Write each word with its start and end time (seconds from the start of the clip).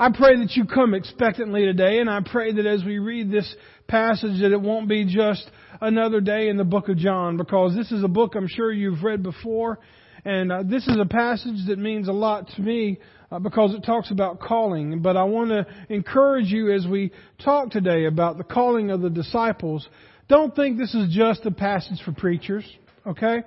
I 0.00 0.10
pray 0.16 0.36
that 0.36 0.52
you 0.52 0.64
come 0.64 0.94
expectantly 0.94 1.64
today, 1.64 1.98
and 1.98 2.08
I 2.08 2.20
pray 2.24 2.52
that 2.52 2.66
as 2.66 2.84
we 2.84 3.00
read 3.00 3.32
this 3.32 3.52
passage 3.88 4.40
that 4.42 4.52
it 4.52 4.60
won't 4.60 4.88
be 4.88 5.04
just 5.04 5.50
another 5.80 6.20
day 6.20 6.48
in 6.48 6.56
the 6.56 6.62
book 6.62 6.88
of 6.88 6.98
John, 6.98 7.36
because 7.36 7.74
this 7.74 7.90
is 7.90 8.04
a 8.04 8.08
book 8.08 8.36
I'm 8.36 8.46
sure 8.46 8.70
you've 8.70 9.02
read 9.02 9.24
before, 9.24 9.80
and 10.24 10.52
uh, 10.52 10.62
this 10.62 10.86
is 10.86 10.96
a 11.00 11.04
passage 11.04 11.66
that 11.66 11.80
means 11.80 12.06
a 12.06 12.12
lot 12.12 12.46
to 12.54 12.62
me 12.62 13.00
uh, 13.32 13.40
because 13.40 13.74
it 13.74 13.82
talks 13.84 14.12
about 14.12 14.38
calling. 14.38 15.02
But 15.02 15.16
I 15.16 15.24
want 15.24 15.50
to 15.50 15.66
encourage 15.92 16.46
you 16.46 16.72
as 16.72 16.86
we 16.86 17.10
talk 17.42 17.70
today 17.70 18.04
about 18.04 18.38
the 18.38 18.44
calling 18.44 18.92
of 18.92 19.00
the 19.00 19.10
disciples. 19.10 19.88
Don't 20.28 20.54
think 20.54 20.78
this 20.78 20.94
is 20.94 21.12
just 21.12 21.44
a 21.44 21.50
passage 21.50 22.00
for 22.04 22.12
preachers, 22.12 22.64
okay? 23.04 23.42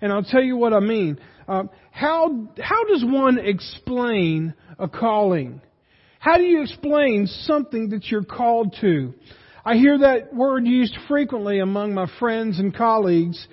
And 0.00 0.14
I'll 0.14 0.24
tell 0.24 0.42
you 0.42 0.56
what 0.56 0.72
I 0.72 0.80
mean. 0.80 1.18
Uh, 1.46 1.64
how 1.90 2.48
how 2.58 2.84
does 2.84 3.04
one 3.04 3.38
explain 3.38 4.54
a 4.78 4.88
calling? 4.88 5.60
How 6.20 6.36
do 6.36 6.42
you 6.42 6.60
explain 6.60 7.26
something 7.26 7.88
that 7.88 8.08
you're 8.08 8.24
called 8.24 8.76
to? 8.82 9.14
I 9.64 9.76
hear 9.76 10.00
that 10.00 10.34
word 10.34 10.66
used 10.66 10.94
frequently 11.08 11.60
among 11.60 11.94
my 11.94 12.08
friends 12.18 12.58
and 12.58 12.76
colleagues, 12.76 13.48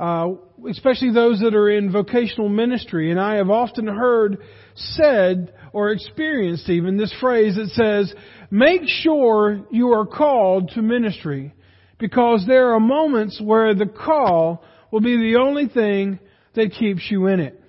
uh, 0.00 0.28
especially 0.66 1.12
those 1.12 1.40
that 1.40 1.54
are 1.54 1.68
in 1.68 1.92
vocational 1.92 2.48
ministry, 2.48 3.10
and 3.10 3.20
I 3.20 3.34
have 3.34 3.50
often 3.50 3.86
heard 3.86 4.38
said 4.74 5.52
or 5.74 5.90
experienced 5.90 6.70
even 6.70 6.96
this 6.96 7.14
phrase 7.20 7.56
that 7.56 7.68
says, 7.72 8.14
make 8.50 8.84
sure 8.86 9.66
you 9.70 9.92
are 9.92 10.06
called 10.06 10.70
to 10.70 10.80
ministry 10.80 11.52
because 11.98 12.46
there 12.46 12.72
are 12.72 12.80
moments 12.80 13.38
where 13.44 13.74
the 13.74 13.84
call 13.84 14.64
will 14.90 15.02
be 15.02 15.18
the 15.18 15.38
only 15.38 15.68
thing 15.68 16.18
that 16.54 16.72
keeps 16.72 17.10
you 17.10 17.26
in 17.26 17.40
it. 17.40 17.62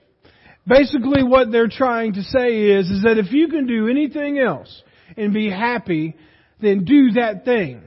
Basically 0.68 1.24
what 1.24 1.52
they're 1.52 1.70
trying 1.70 2.14
to 2.14 2.24
say 2.24 2.72
is, 2.72 2.90
is 2.90 3.04
that 3.04 3.18
if 3.18 3.32
you 3.32 3.48
can 3.48 3.68
do 3.68 3.88
anything 3.88 4.38
else 4.38 4.84
and 5.16 5.34
be 5.34 5.50
happy, 5.50 6.16
then 6.62 6.84
do 6.84 7.12
that 7.12 7.46
thing. 7.46 7.84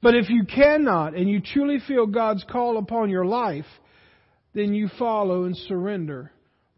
But 0.00 0.14
if 0.14 0.30
you 0.30 0.44
cannot 0.44 1.14
and 1.14 1.28
you 1.28 1.40
truly 1.40 1.78
feel 1.86 2.06
God's 2.06 2.44
call 2.44 2.78
upon 2.78 3.10
your 3.10 3.24
life, 3.24 3.66
then 4.54 4.74
you 4.74 4.88
follow 4.98 5.44
and 5.44 5.56
surrender 5.56 6.30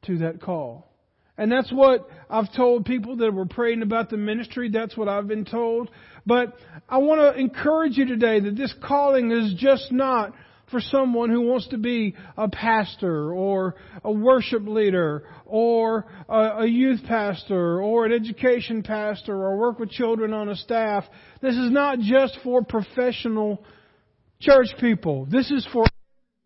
to 0.03 0.19
that 0.19 0.41
call. 0.41 0.91
And 1.37 1.51
that's 1.51 1.73
what 1.73 2.09
I've 2.31 2.53
told 2.55 2.85
people 2.85 3.17
that 3.17 3.33
were 3.33 3.47
praying 3.47 3.83
about 3.83 4.09
the 4.09 4.17
ministry. 4.17 4.71
That's 4.71 4.97
what 4.97 5.09
I've 5.09 5.27
been 5.27 5.45
told. 5.45 5.91
But 6.25 6.55
I 6.89 6.99
want 6.99 7.21
to 7.21 7.41
encourage 7.41 7.97
you 7.97 8.07
today 8.07 8.41
that 8.41 8.57
this 8.57 8.73
calling 8.87 9.33
is 9.33 9.55
just 9.59 9.91
not 9.91 10.33
for 10.71 10.81
someone 10.81 11.31
who 11.31 11.43
wants 11.43 11.69
to 11.69 11.79
be 11.79 12.15
a 12.37 12.49
pastor 12.49 13.33
or 13.33 13.75
a 14.03 14.11
worship 14.11 14.67
leader 14.67 15.25
or 15.45 16.07
a, 16.29 16.63
a, 16.63 16.67
youth 16.67 17.01
pastor 17.07 17.83
or 17.83 18.07
an 18.07 18.13
education 18.13 18.83
pastor 18.83 19.35
or 19.35 19.59
work 19.59 19.79
with 19.79 19.91
children 19.91 20.33
on 20.33 20.49
a 20.49 20.57
staff. 20.57 21.05
This 21.43 21.55
is 21.55 21.71
not 21.71 21.99
just 22.01 22.39
for 22.43 22.63
professional 22.63 23.63
church 24.41 24.69
people. 24.81 25.27
This 25.27 25.51
is 25.51 25.67
for 25.73 25.87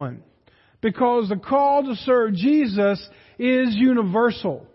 everyone. 0.00 0.22
Because 0.80 1.28
the 1.28 1.36
call 1.36 1.84
to 1.84 1.96
serve 1.96 2.34
Jesus 2.34 3.00
is 3.38 3.74
universal. 3.74 4.66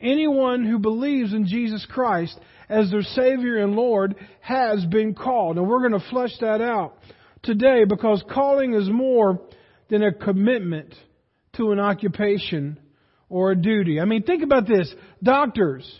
Anyone 0.00 0.64
who 0.64 0.78
believes 0.78 1.32
in 1.32 1.46
Jesus 1.46 1.86
Christ 1.90 2.38
as 2.68 2.90
their 2.90 3.02
Savior 3.02 3.58
and 3.58 3.74
Lord 3.74 4.14
has 4.40 4.84
been 4.86 5.14
called. 5.14 5.58
And 5.58 5.68
we're 5.68 5.86
going 5.86 6.00
to 6.00 6.10
flesh 6.10 6.32
that 6.40 6.60
out 6.60 6.94
today 7.42 7.84
because 7.84 8.24
calling 8.30 8.74
is 8.74 8.88
more 8.88 9.40
than 9.88 10.02
a 10.02 10.12
commitment 10.12 10.94
to 11.56 11.72
an 11.72 11.80
occupation 11.80 12.78
or 13.28 13.52
a 13.52 13.56
duty. 13.56 14.00
I 14.00 14.04
mean, 14.04 14.22
think 14.22 14.42
about 14.42 14.66
this. 14.66 14.92
Doctors, 15.22 15.90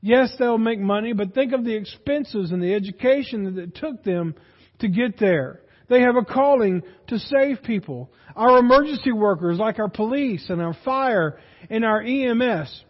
yes, 0.00 0.34
they'll 0.38 0.58
make 0.58 0.80
money, 0.80 1.12
but 1.12 1.34
think 1.34 1.52
of 1.52 1.64
the 1.64 1.74
expenses 1.74 2.52
and 2.52 2.62
the 2.62 2.74
education 2.74 3.54
that 3.54 3.62
it 3.62 3.74
took 3.74 4.02
them 4.02 4.34
to 4.80 4.88
get 4.88 5.18
there. 5.18 5.60
They 5.88 6.02
have 6.02 6.16
a 6.16 6.24
calling 6.24 6.82
to 7.08 7.18
save 7.18 7.62
people. 7.62 8.12
Our 8.36 8.58
emergency 8.58 9.12
workers, 9.12 9.58
like 9.58 9.78
our 9.78 9.88
police 9.88 10.48
and 10.48 10.62
our 10.62 10.74
fire 10.84 11.38
and 11.68 11.84
our 11.84 12.00
EMS, 12.00 12.84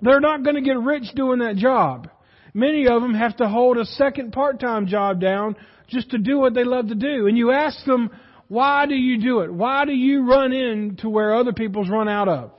they're 0.00 0.20
not 0.20 0.42
going 0.42 0.56
to 0.56 0.60
get 0.60 0.78
rich 0.78 1.04
doing 1.14 1.38
that 1.38 1.56
job. 1.56 2.10
Many 2.54 2.86
of 2.86 3.02
them 3.02 3.14
have 3.14 3.36
to 3.38 3.48
hold 3.48 3.76
a 3.76 3.84
second 3.84 4.32
part-time 4.32 4.86
job 4.86 5.20
down 5.20 5.56
just 5.88 6.10
to 6.10 6.18
do 6.18 6.38
what 6.38 6.54
they 6.54 6.64
love 6.64 6.88
to 6.88 6.94
do. 6.94 7.26
And 7.26 7.36
you 7.36 7.50
ask 7.50 7.84
them, 7.84 8.10
why 8.46 8.86
do 8.86 8.94
you 8.94 9.20
do 9.20 9.40
it? 9.40 9.52
Why 9.52 9.84
do 9.84 9.92
you 9.92 10.24
run 10.24 10.52
into 10.52 11.08
where 11.08 11.34
other 11.34 11.52
people's 11.52 11.90
run 11.90 12.08
out 12.08 12.28
of? 12.28 12.52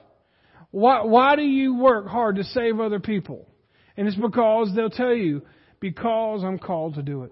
Why, 0.72 1.04
why 1.04 1.38
do 1.38 1.44
you 1.44 1.78
work 1.78 2.08
hard 2.08 2.36
to 2.36 2.44
save 2.44 2.82
other 2.82 3.00
people? 3.00 3.48
And 3.96 4.08
it's 4.08 4.18
because 4.18 4.76
they'll 4.76 4.90
tell 4.90 5.14
you, 5.14 5.44
because 5.80 6.44
I'm 6.44 6.60
called 6.60 6.96
to 6.96 7.02
do 7.02 7.24
it. 7.24 7.32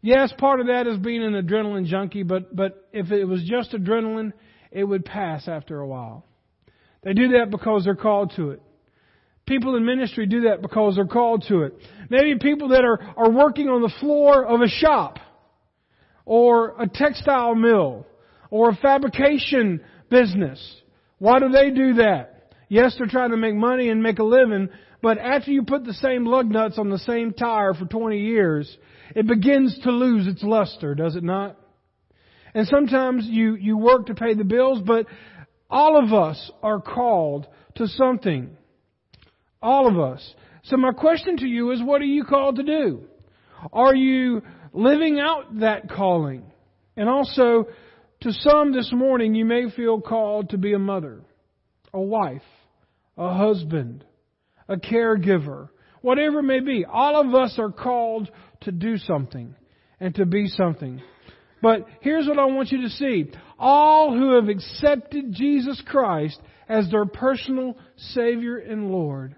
Yes, 0.00 0.32
part 0.38 0.60
of 0.60 0.68
that 0.68 0.86
is 0.86 0.96
being 0.96 1.22
an 1.22 1.34
adrenaline 1.34 1.84
junkie, 1.84 2.22
but, 2.22 2.56
but 2.56 2.88
if 2.92 3.10
it 3.10 3.26
was 3.26 3.44
just 3.44 3.72
adrenaline, 3.72 4.32
it 4.70 4.84
would 4.84 5.04
pass 5.04 5.46
after 5.46 5.80
a 5.80 5.86
while. 5.86 6.24
They 7.02 7.12
do 7.12 7.28
that 7.38 7.50
because 7.50 7.84
they're 7.84 7.94
called 7.94 8.32
to 8.36 8.50
it. 8.52 8.62
People 9.50 9.74
in 9.74 9.84
ministry 9.84 10.26
do 10.26 10.42
that 10.42 10.62
because 10.62 10.94
they're 10.94 11.04
called 11.04 11.44
to 11.48 11.62
it. 11.62 11.74
Maybe 12.08 12.38
people 12.38 12.68
that 12.68 12.84
are, 12.84 13.00
are 13.16 13.32
working 13.32 13.68
on 13.68 13.82
the 13.82 13.92
floor 13.98 14.46
of 14.46 14.60
a 14.60 14.68
shop 14.68 15.18
or 16.24 16.80
a 16.80 16.86
textile 16.86 17.56
mill 17.56 18.06
or 18.48 18.70
a 18.70 18.76
fabrication 18.76 19.80
business. 20.08 20.64
Why 21.18 21.40
do 21.40 21.48
they 21.48 21.70
do 21.70 21.94
that? 21.94 22.52
Yes, 22.68 22.94
they're 22.96 23.08
trying 23.08 23.32
to 23.32 23.36
make 23.36 23.56
money 23.56 23.88
and 23.88 24.00
make 24.00 24.20
a 24.20 24.22
living, 24.22 24.68
but 25.02 25.18
after 25.18 25.50
you 25.50 25.64
put 25.64 25.84
the 25.84 25.94
same 25.94 26.26
lug 26.26 26.46
nuts 26.46 26.78
on 26.78 26.88
the 26.88 26.98
same 27.00 27.32
tire 27.32 27.74
for 27.74 27.86
20 27.86 28.20
years, 28.20 28.78
it 29.16 29.26
begins 29.26 29.76
to 29.82 29.90
lose 29.90 30.28
its 30.28 30.44
luster, 30.44 30.94
does 30.94 31.16
it 31.16 31.24
not? 31.24 31.56
And 32.54 32.68
sometimes 32.68 33.26
you, 33.26 33.56
you 33.56 33.78
work 33.78 34.06
to 34.06 34.14
pay 34.14 34.34
the 34.34 34.44
bills, 34.44 34.80
but 34.86 35.06
all 35.68 36.00
of 36.00 36.12
us 36.12 36.52
are 36.62 36.80
called 36.80 37.48
to 37.74 37.88
something. 37.88 38.56
All 39.62 39.86
of 39.88 39.98
us. 39.98 40.34
So 40.64 40.76
my 40.76 40.92
question 40.92 41.36
to 41.38 41.46
you 41.46 41.70
is, 41.72 41.82
what 41.82 42.00
are 42.00 42.06
you 42.06 42.24
called 42.24 42.56
to 42.56 42.62
do? 42.62 43.04
Are 43.72 43.94
you 43.94 44.42
living 44.72 45.20
out 45.20 45.60
that 45.60 45.90
calling? 45.90 46.44
And 46.96 47.08
also, 47.08 47.66
to 48.20 48.32
some 48.32 48.72
this 48.72 48.92
morning, 48.92 49.34
you 49.34 49.44
may 49.44 49.70
feel 49.70 50.00
called 50.00 50.50
to 50.50 50.58
be 50.58 50.72
a 50.72 50.78
mother, 50.78 51.20
a 51.92 52.00
wife, 52.00 52.42
a 53.16 53.34
husband, 53.34 54.04
a 54.68 54.76
caregiver, 54.76 55.68
whatever 56.02 56.40
it 56.40 56.44
may 56.44 56.60
be. 56.60 56.84
All 56.84 57.20
of 57.20 57.34
us 57.34 57.58
are 57.58 57.72
called 57.72 58.30
to 58.62 58.72
do 58.72 58.96
something 58.96 59.54
and 59.98 60.14
to 60.14 60.26
be 60.26 60.46
something. 60.48 61.02
But 61.62 61.86
here's 62.00 62.26
what 62.26 62.38
I 62.38 62.46
want 62.46 62.70
you 62.70 62.82
to 62.82 62.90
see. 62.90 63.30
All 63.58 64.14
who 64.14 64.36
have 64.36 64.48
accepted 64.48 65.32
Jesus 65.32 65.82
Christ 65.86 66.40
as 66.68 66.90
their 66.90 67.04
personal 67.04 67.76
Savior 67.96 68.56
and 68.56 68.90
Lord 68.90 69.36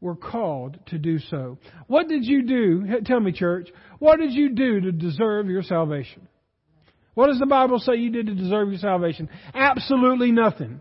were 0.00 0.16
called 0.16 0.78
to 0.86 0.98
do 0.98 1.18
so. 1.18 1.58
What 1.86 2.08
did 2.08 2.24
you 2.24 2.42
do? 2.42 2.84
Tell 3.04 3.20
me, 3.20 3.32
church. 3.32 3.68
What 3.98 4.18
did 4.18 4.32
you 4.32 4.50
do 4.50 4.80
to 4.80 4.92
deserve 4.92 5.48
your 5.48 5.62
salvation? 5.62 6.28
What 7.14 7.28
does 7.28 7.38
the 7.38 7.46
Bible 7.46 7.78
say 7.78 7.96
you 7.96 8.10
did 8.10 8.26
to 8.26 8.34
deserve 8.34 8.68
your 8.68 8.78
salvation? 8.78 9.30
Absolutely 9.54 10.32
nothing. 10.32 10.80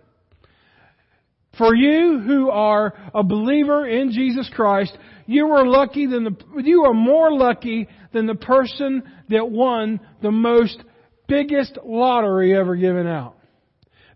For 1.57 1.73
you 1.73 2.19
who 2.19 2.49
are 2.49 2.93
a 3.13 3.23
believer 3.23 3.87
in 3.87 4.11
Jesus 4.11 4.49
Christ, 4.53 4.97
you 5.25 5.47
are 5.47 5.65
lucky 5.65 6.05
than 6.05 6.25
the, 6.25 6.35
you 6.61 6.83
are 6.83 6.93
more 6.93 7.31
lucky 7.31 7.87
than 8.11 8.25
the 8.25 8.35
person 8.35 9.03
that 9.29 9.49
won 9.49 10.01
the 10.21 10.31
most 10.31 10.83
biggest 11.27 11.77
lottery 11.85 12.55
ever 12.55 12.75
given 12.75 13.07
out. 13.07 13.37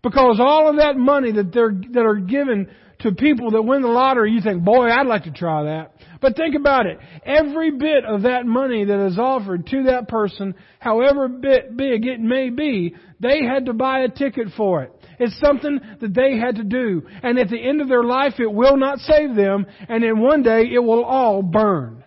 Because 0.02 0.38
all 0.40 0.68
of 0.68 0.76
that 0.76 0.96
money 0.96 1.32
that 1.32 1.52
they're, 1.52 1.72
that 1.92 2.04
are 2.04 2.16
given 2.16 2.68
to 3.00 3.12
people 3.12 3.52
that 3.52 3.62
win 3.62 3.82
the 3.82 3.88
lottery, 3.88 4.32
you 4.32 4.40
think, 4.40 4.62
boy, 4.62 4.88
I'd 4.88 5.06
like 5.06 5.24
to 5.24 5.32
try 5.32 5.64
that. 5.64 5.92
But 6.20 6.36
think 6.36 6.54
about 6.54 6.86
it. 6.86 6.98
Every 7.24 7.70
bit 7.70 8.04
of 8.04 8.22
that 8.22 8.44
money 8.44 8.84
that 8.84 9.06
is 9.06 9.18
offered 9.18 9.66
to 9.68 9.84
that 9.84 10.08
person, 10.08 10.54
however 10.78 11.28
big 11.28 12.06
it 12.06 12.20
may 12.20 12.50
be, 12.50 12.94
they 13.18 13.42
had 13.42 13.66
to 13.66 13.72
buy 13.72 14.00
a 14.00 14.08
ticket 14.08 14.48
for 14.56 14.82
it. 14.82 14.92
It's 15.18 15.38
something 15.40 15.80
that 16.00 16.14
they 16.14 16.36
had 16.38 16.56
to 16.56 16.64
do. 16.64 17.02
And 17.22 17.38
at 17.38 17.48
the 17.48 17.58
end 17.58 17.80
of 17.80 17.88
their 17.88 18.04
life, 18.04 18.34
it 18.38 18.52
will 18.52 18.76
not 18.76 18.98
save 18.98 19.34
them. 19.34 19.66
And 19.88 20.04
in 20.04 20.20
one 20.20 20.42
day, 20.42 20.64
it 20.72 20.82
will 20.82 21.04
all 21.04 21.42
burn. 21.42 22.04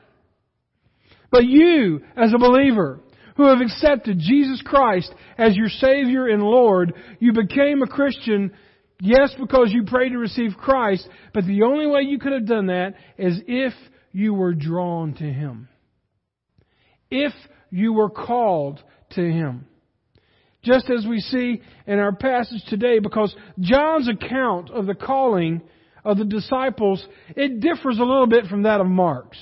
But 1.32 1.46
you, 1.46 2.02
as 2.16 2.34
a 2.34 2.40
believer, 2.40 3.00
who 3.36 3.48
have 3.48 3.62
accepted 3.62 4.20
Jesus 4.20 4.62
Christ 4.64 5.12
as 5.40 5.58
your 5.58 5.70
Savior 5.70 6.28
and 6.28 6.44
Lord, 6.44 6.94
you 7.20 7.34
became 7.34 7.82
a 7.82 7.88
Christian 7.88 8.52
Yes, 9.06 9.36
because 9.38 9.74
you 9.74 9.84
prayed 9.84 10.12
to 10.12 10.18
receive 10.18 10.52
Christ, 10.58 11.06
but 11.34 11.46
the 11.46 11.64
only 11.64 11.86
way 11.86 12.04
you 12.04 12.20
could 12.20 12.32
have 12.32 12.46
done 12.46 12.68
that 12.68 12.94
is 13.18 13.38
if 13.48 13.74
you 14.14 14.34
were 14.34 14.54
drawn 14.54 15.14
to 15.16 15.26
Him. 15.26 15.68
If 17.12 17.34
you 17.70 17.92
were 17.92 18.10
called 18.10 18.82
to 19.16 19.22
Him. 19.22 19.66
Just 20.64 20.90
as 20.90 21.06
we 21.06 21.20
see 21.20 21.62
in 21.86 22.00
our 22.00 22.16
passage 22.16 22.64
today, 22.70 23.00
because 23.00 23.36
John's 23.60 24.08
account 24.08 24.72
of 24.72 24.86
the 24.86 24.96
calling 24.96 25.62
of 26.06 26.18
the 26.18 26.24
disciples, 26.24 27.06
it 27.36 27.60
differs 27.60 27.98
a 27.98 28.06
little 28.06 28.28
bit 28.28 28.46
from 28.46 28.64
that 28.64 28.80
of 28.80 28.88
Mark's. 28.88 29.38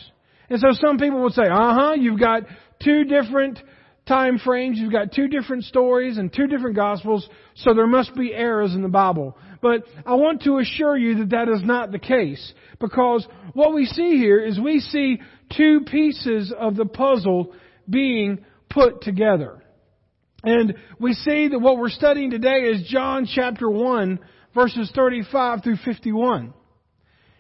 And 0.50 0.60
so 0.60 0.69
some 0.72 0.98
people 0.98 1.22
would 1.22 1.34
say, 1.34 1.44
uh 1.44 1.74
huh, 1.75 1.94
you've 2.00 2.19
got 2.19 2.46
two 2.84 3.04
different 3.04 3.60
time 4.07 4.39
frames, 4.39 4.77
you've 4.77 4.92
got 4.92 5.12
two 5.12 5.27
different 5.27 5.63
stories 5.65 6.18
and 6.18 6.33
two 6.33 6.48
different 6.48 6.75
gospels, 6.75 7.27
so 7.56 7.74
there 7.74 7.88
must 7.88 8.15
be 8.15 8.33
errors 8.33 8.74
in 8.74 8.81
the 8.81 8.89
Bible. 8.89 9.38
But 9.62 9.83
I 10.06 10.15
want 10.15 10.44
to 10.44 10.57
assure 10.57 10.98
you 10.98 11.19
that 11.19 11.30
that 11.30 11.50
is 11.50 11.63
not 11.63 11.92
the 11.92 12.00
case, 12.00 12.53
because 12.80 13.27
what 13.53 13.74
we 13.74 13.86
see 13.86 14.18
here 14.18 14.44
is 14.44 14.59
we 14.59 14.80
see 14.80 15.19
two 15.56 15.81
pieces 15.81 16.53
of 16.57 16.75
the 16.75 16.86
puzzle 16.86 17.53
being 17.89 18.44
put 18.69 19.01
together. 19.01 19.62
And 20.44 20.75
we 21.00 21.13
see 21.13 21.50
that 21.50 21.59
what 21.59 21.77
we're 21.77 21.89
studying 21.89 22.31
today 22.31 22.62
is 22.62 22.88
John 22.88 23.27
chapter 23.31 23.69
1 23.69 24.19
verses 24.53 24.92
35 24.94 25.63
through 25.63 25.77
51. 25.86 26.53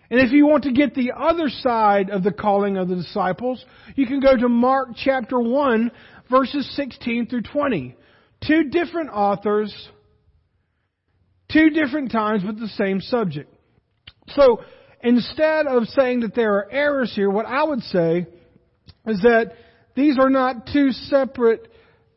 And 0.09 0.19
if 0.19 0.33
you 0.33 0.45
want 0.45 0.65
to 0.65 0.73
get 0.73 0.93
the 0.93 1.13
other 1.17 1.47
side 1.47 2.09
of 2.09 2.23
the 2.23 2.33
calling 2.33 2.75
of 2.77 2.89
the 2.89 2.95
disciples, 2.95 3.63
you 3.95 4.05
can 4.05 4.19
go 4.19 4.35
to 4.35 4.49
Mark 4.49 4.89
chapter 4.95 5.39
1 5.39 5.89
verses 6.31 6.67
16 6.75 7.27
through 7.27 7.43
20. 7.43 7.95
Two 8.47 8.69
different 8.69 9.11
authors, 9.11 9.71
two 11.51 11.69
different 11.69 12.11
times 12.11 12.43
with 12.43 12.59
the 12.59 12.69
same 12.69 13.01
subject. 13.01 13.53
So 14.29 14.61
instead 15.03 15.67
of 15.67 15.83
saying 15.89 16.21
that 16.21 16.33
there 16.33 16.55
are 16.55 16.71
errors 16.71 17.13
here, 17.13 17.29
what 17.29 17.45
I 17.45 17.63
would 17.63 17.81
say 17.81 18.25
is 19.05 19.21
that 19.21 19.53
these 19.95 20.17
are 20.17 20.29
not 20.29 20.67
two 20.71 20.91
separate 20.91 21.67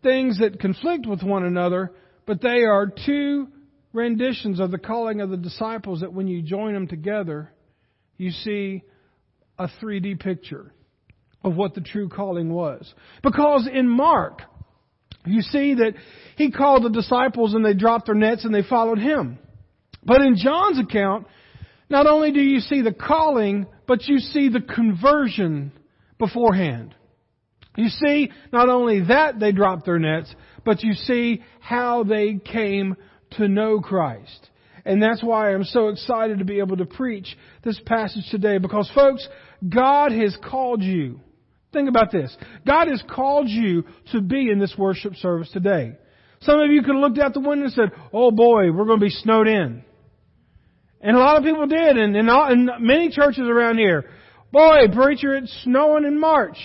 things 0.03 0.39
that 0.39 0.61
conflict 0.61 1.07
with 1.07 1.23
one 1.23 1.45
another, 1.45 1.93
but 2.25 2.41
they 2.41 2.63
are 2.63 2.87
two 3.05 3.49
renditions 3.93 4.61
of 4.61 4.71
the 4.71 4.79
calling 4.79 5.21
of 5.21 5.31
the 5.31 5.37
disciples 5.37 6.01
that 6.01 6.13
when 6.13 6.29
you 6.29 6.41
join 6.41 6.73
them 6.73 6.87
together, 6.87 7.53
you 8.17 8.31
see 8.31 8.83
a 9.59 9.69
3D 9.83 10.21
picture 10.21 10.73
of 11.45 11.55
what 11.55 11.75
the 11.75 11.81
true 11.81 12.09
calling 12.09 12.53
was. 12.53 12.93
Because 13.23 13.69
in 13.73 13.89
Mark, 13.89 14.43
you 15.27 15.43
see 15.43 15.75
that 15.75 15.95
he 16.37 16.51
called 16.51 16.85
the 16.85 16.91
disciples 16.91 17.55
and 17.55 17.65
they 17.65 17.75
dropped 17.75 18.07
their 18.07 18.15
nets 18.15 18.45
and 18.45 18.55
they 18.55 18.63
followed 18.63 18.99
him. 18.99 19.39
But 20.05 20.23
in 20.23 20.37
John's 20.37 20.79
account, 20.79 21.27
not 21.89 22.07
only 22.07 22.33
do 22.33 22.41
you 22.41 22.61
see 22.61 22.83
the 22.83 22.93
calling, 22.93 23.67
but 23.87 24.07
you 24.07 24.19
see 24.19 24.49
the 24.49 24.61
conversion 24.61 25.73
beforehand. 26.19 26.95
You 27.77 27.89
see, 27.89 28.31
not 28.53 28.69
only 28.69 29.05
that 29.07 29.41
they 29.41 29.53
dropped 29.53 29.85
their 29.85 29.99
nets, 29.99 30.35
but 30.65 30.83
you 30.83 30.95
see 30.95 31.43
how 31.61 32.05
they 32.05 32.35
came 32.35 32.97
to 33.33 33.49
know 33.49 33.81
Christ. 33.81 34.51
And 34.85 35.03
that's 35.03 35.23
why 35.23 35.53
I'm 35.53 35.65
so 35.65 35.89
excited 35.89 36.39
to 36.39 36.45
be 36.45 36.59
able 36.59 36.77
to 36.77 36.85
preach 36.85 37.37
this 37.65 37.81
passage 37.87 38.25
today 38.31 38.59
because 38.59 38.91
folks, 38.95 39.27
God 39.67 40.13
has 40.13 40.37
called 40.49 40.83
you. 40.83 41.21
Think 41.75 41.89
about 41.89 42.13
this. 42.13 42.35
God 42.67 42.89
has 42.89 43.03
called 43.15 43.49
you 43.49 43.85
to 44.13 44.23
be 44.23 44.49
in 44.51 44.59
this 44.59 44.75
worship 44.79 45.17
service 45.17 45.51
today. 45.53 45.99
Some 46.41 46.61
of 46.61 46.71
you 46.71 46.83
could 46.83 46.95
have 46.95 47.03
looked 47.03 47.19
out 47.19 47.35
the 47.35 47.41
window 47.41 47.65
and 47.65 47.73
said, 47.73 47.91
oh 48.13 48.31
boy, 48.31 48.71
we're 48.71 48.87
going 48.87 49.01
to 49.01 49.05
be 49.05 49.11
snowed 49.11 49.49
in. 49.49 49.85
And 51.01 51.17
a 51.17 51.19
lot 51.19 51.37
of 51.37 51.43
people 51.43 51.67
did, 51.67 51.99
and, 51.99 52.17
and, 52.17 52.31
all, 52.31 52.51
and 52.51 52.71
many 52.81 53.11
churches 53.11 53.47
around 53.47 53.79
here. 53.79 54.09
Boy, 54.53 54.87
preacher, 54.95 55.35
it's 55.35 55.53
snowing 55.65 56.05
in 56.05 56.19
March. 56.19 56.57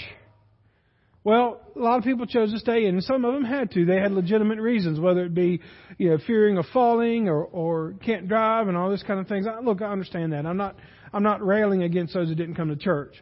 Well, 1.23 1.59
a 1.75 1.79
lot 1.79 1.97
of 1.97 2.03
people 2.03 2.25
chose 2.25 2.53
to 2.53 2.59
stay 2.59 2.85
in, 2.85 2.95
and 2.95 3.03
some 3.03 3.25
of 3.25 3.33
them 3.33 3.43
had 3.43 3.71
to. 3.71 3.85
They 3.85 3.97
had 3.97 4.11
legitimate 4.11 4.59
reasons, 4.59 4.99
whether 4.99 5.25
it 5.25 5.33
be, 5.33 5.59
you 5.97 6.11
know, 6.11 6.19
fearing 6.25 6.57
of 6.57 6.65
falling 6.71 7.27
or, 7.27 7.43
or 7.43 7.95
can't 8.05 8.27
drive 8.27 8.67
and 8.67 8.77
all 8.77 8.89
this 8.89 9.03
kind 9.03 9.19
of 9.19 9.27
things. 9.27 9.47
I, 9.47 9.59
Look, 9.59 9.81
I 9.81 9.91
understand 9.91 10.33
that. 10.33 10.45
I'm 10.45 10.57
not, 10.57 10.75
I'm 11.11 11.23
not 11.23 11.45
railing 11.45 11.83
against 11.83 12.13
those 12.13 12.29
that 12.29 12.35
didn't 12.35 12.55
come 12.55 12.69
to 12.69 12.75
church. 12.75 13.15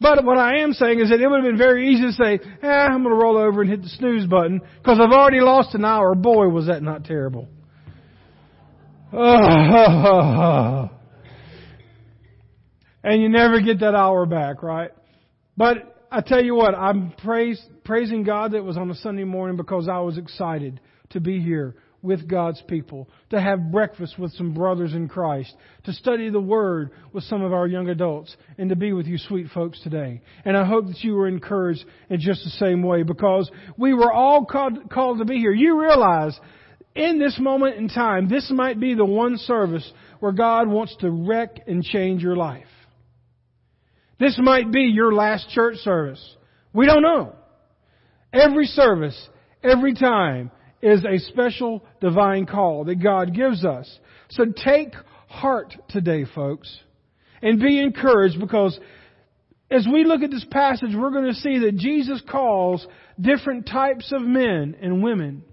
But 0.00 0.24
what 0.24 0.38
I 0.38 0.60
am 0.60 0.72
saying 0.72 1.00
is 1.00 1.10
that 1.10 1.20
it 1.20 1.28
would 1.28 1.44
have 1.44 1.50
been 1.50 1.58
very 1.58 1.92
easy 1.92 2.06
to 2.06 2.12
say, 2.12 2.40
eh, 2.62 2.66
I'm 2.66 3.02
going 3.02 3.14
to 3.14 3.22
roll 3.22 3.36
over 3.36 3.60
and 3.60 3.70
hit 3.70 3.82
the 3.82 3.88
snooze 3.88 4.26
button 4.26 4.62
because 4.78 4.98
I've 4.98 5.12
already 5.12 5.40
lost 5.40 5.74
an 5.74 5.84
hour. 5.84 6.14
Boy, 6.14 6.48
was 6.48 6.68
that 6.68 6.82
not 6.82 7.04
terrible. 7.04 7.48
and 13.02 13.20
you 13.20 13.28
never 13.28 13.60
get 13.60 13.80
that 13.80 13.94
hour 13.94 14.24
back, 14.24 14.62
right? 14.62 14.90
But 15.56 16.06
I 16.10 16.22
tell 16.22 16.42
you 16.42 16.54
what, 16.54 16.74
I'm 16.74 17.12
praise, 17.22 17.62
praising 17.84 18.22
God 18.22 18.52
that 18.52 18.58
it 18.58 18.64
was 18.64 18.78
on 18.78 18.90
a 18.90 18.94
Sunday 18.94 19.24
morning 19.24 19.56
because 19.58 19.86
I 19.86 19.98
was 19.98 20.16
excited 20.16 20.80
to 21.10 21.20
be 21.20 21.40
here 21.40 21.74
with 22.02 22.28
God's 22.28 22.62
people, 22.66 23.08
to 23.30 23.40
have 23.40 23.70
breakfast 23.70 24.18
with 24.18 24.32
some 24.32 24.54
brothers 24.54 24.94
in 24.94 25.08
Christ, 25.08 25.54
to 25.84 25.92
study 25.92 26.30
the 26.30 26.40
Word 26.40 26.90
with 27.12 27.24
some 27.24 27.42
of 27.42 27.52
our 27.52 27.66
young 27.66 27.88
adults, 27.88 28.34
and 28.56 28.70
to 28.70 28.76
be 28.76 28.92
with 28.92 29.06
you 29.06 29.18
sweet 29.18 29.48
folks 29.52 29.80
today. 29.82 30.22
And 30.44 30.56
I 30.56 30.64
hope 30.64 30.86
that 30.86 31.04
you 31.04 31.14
were 31.14 31.28
encouraged 31.28 31.84
in 32.08 32.20
just 32.20 32.42
the 32.44 32.50
same 32.50 32.82
way 32.82 33.02
because 33.02 33.50
we 33.76 33.92
were 33.92 34.12
all 34.12 34.46
called, 34.46 34.90
called 34.90 35.18
to 35.18 35.24
be 35.24 35.38
here. 35.38 35.52
You 35.52 35.80
realize 35.80 36.38
in 36.94 37.18
this 37.18 37.38
moment 37.38 37.76
in 37.76 37.88
time, 37.88 38.28
this 38.28 38.50
might 38.50 38.80
be 38.80 38.94
the 38.94 39.04
one 39.04 39.36
service 39.36 39.90
where 40.18 40.32
God 40.32 40.68
wants 40.68 40.96
to 41.00 41.10
wreck 41.10 41.60
and 41.66 41.84
change 41.84 42.22
your 42.22 42.36
life. 42.36 42.64
This 44.18 44.38
might 44.38 44.70
be 44.70 44.82
your 44.82 45.14
last 45.14 45.48
church 45.50 45.76
service. 45.76 46.36
We 46.72 46.86
don't 46.86 47.02
know. 47.02 47.34
Every 48.32 48.66
service, 48.66 49.28
every 49.62 49.94
time 49.94 50.50
is 50.82 51.04
a 51.04 51.18
special 51.30 51.84
divine 52.00 52.46
call 52.46 52.84
that 52.84 53.02
God 53.02 53.34
gives 53.34 53.64
us. 53.64 53.98
So 54.30 54.44
take 54.46 54.94
heart 55.28 55.74
today, 55.88 56.24
folks, 56.34 56.74
and 57.42 57.60
be 57.60 57.80
encouraged 57.80 58.40
because 58.40 58.78
as 59.70 59.86
we 59.90 60.04
look 60.04 60.22
at 60.22 60.30
this 60.30 60.46
passage, 60.50 60.90
we're 60.96 61.12
going 61.12 61.32
to 61.32 61.34
see 61.34 61.60
that 61.60 61.76
Jesus 61.76 62.20
calls 62.28 62.86
different 63.20 63.66
types 63.66 64.12
of 64.12 64.22
men 64.22 64.76
and 64.80 65.02
women 65.02 65.44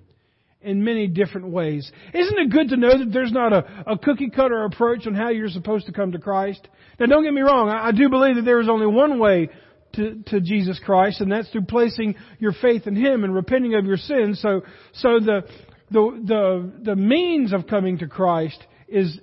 in 0.62 0.84
many 0.84 1.08
different 1.08 1.50
ways. 1.50 1.90
Isn't 2.14 2.40
it 2.40 2.50
good 2.50 2.70
to 2.70 2.78
know 2.78 2.98
that 2.98 3.12
there's 3.14 3.32
not 3.32 3.54
a, 3.54 3.84
a 3.86 3.98
cookie 3.98 4.30
cutter 4.30 4.64
approach 4.64 5.06
on 5.06 5.14
how 5.14 5.30
you're 5.30 5.50
supposed 5.50 5.86
to 5.86 5.92
come 5.92 6.14
to 6.14 6.20
Christ? 6.20 6.68
Now 7.00 7.06
don't 7.06 7.24
get 7.24 7.34
me 7.34 7.42
wrong, 7.42 7.70
I, 7.70 7.90
I 7.90 7.92
do 7.92 8.10
believe 8.10 8.36
that 8.36 8.46
there 8.46 8.60
is 8.60 8.70
only 8.70 8.88
one 8.88 9.20
way 9.20 9.50
to, 9.94 10.22
to 10.28 10.42
Jesus 10.42 10.80
Christ, 10.84 11.22
and 11.22 11.32
that's 11.32 11.50
through 11.50 11.66
placing 11.66 12.16
your 12.40 12.54
faith 12.54 12.88
in 12.88 12.96
Him 12.96 13.24
and 13.24 13.34
repenting 13.34 13.76
of 13.76 13.86
your 13.86 13.98
sins. 13.98 14.42
So, 14.42 14.62
so 14.94 15.20
the, 15.20 15.42
the, 15.92 16.22
the, 16.26 16.72
the 16.84 16.96
means 16.96 17.54
of 17.54 17.68
coming 17.68 18.00
to 18.00 18.08
Christ 18.08 18.62
is 18.88 19.20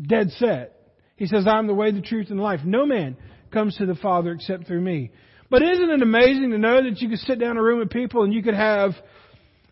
dead 0.00 0.30
set. 0.32 0.74
He 1.16 1.26
says, 1.26 1.46
I'm 1.46 1.66
the 1.66 1.74
way, 1.74 1.90
the 1.90 2.00
truth, 2.00 2.30
and 2.30 2.40
life. 2.40 2.60
No 2.64 2.86
man 2.86 3.16
comes 3.52 3.76
to 3.76 3.86
the 3.86 3.94
Father 3.94 4.32
except 4.32 4.66
through 4.66 4.80
me. 4.80 5.10
But 5.50 5.62
isn't 5.62 5.90
it 5.90 6.02
amazing 6.02 6.50
to 6.50 6.58
know 6.58 6.82
that 6.82 7.00
you 7.00 7.08
could 7.08 7.18
sit 7.20 7.38
down 7.38 7.52
in 7.52 7.56
a 7.56 7.62
room 7.62 7.78
with 7.78 7.90
people 7.90 8.22
and 8.22 8.34
you 8.34 8.42
could 8.42 8.54
have 8.54 8.92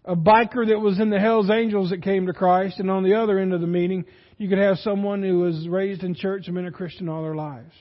a 0.07 0.17
biker 0.17 0.67
that 0.69 0.79
was 0.81 1.01
in 1.01 1.11
the 1.11 1.19
Hells 1.19 1.51
Angels 1.51 1.91
that 1.91 2.03
came 2.03 2.27
to 2.27 2.33
Christ, 2.33 2.79
and 2.79 2.91
on 2.91 3.03
the 3.03 3.15
other 3.15 3.39
end 3.39 3.53
of 3.53 3.61
the 3.61 3.67
meeting, 3.67 4.05
you 4.39 4.49
could 4.49 4.59
have 4.59 4.79
someone 4.79 5.23
who 5.23 5.41
was 5.41 5.69
raised 5.69 6.05
in 6.05 6.15
church 6.15 6.47
and 6.47 6.55
been 6.55 6.67
a 6.67 6.73
Christian 6.73 7.09
all 7.09 7.23
their 7.23 7.35
lives. 7.35 7.73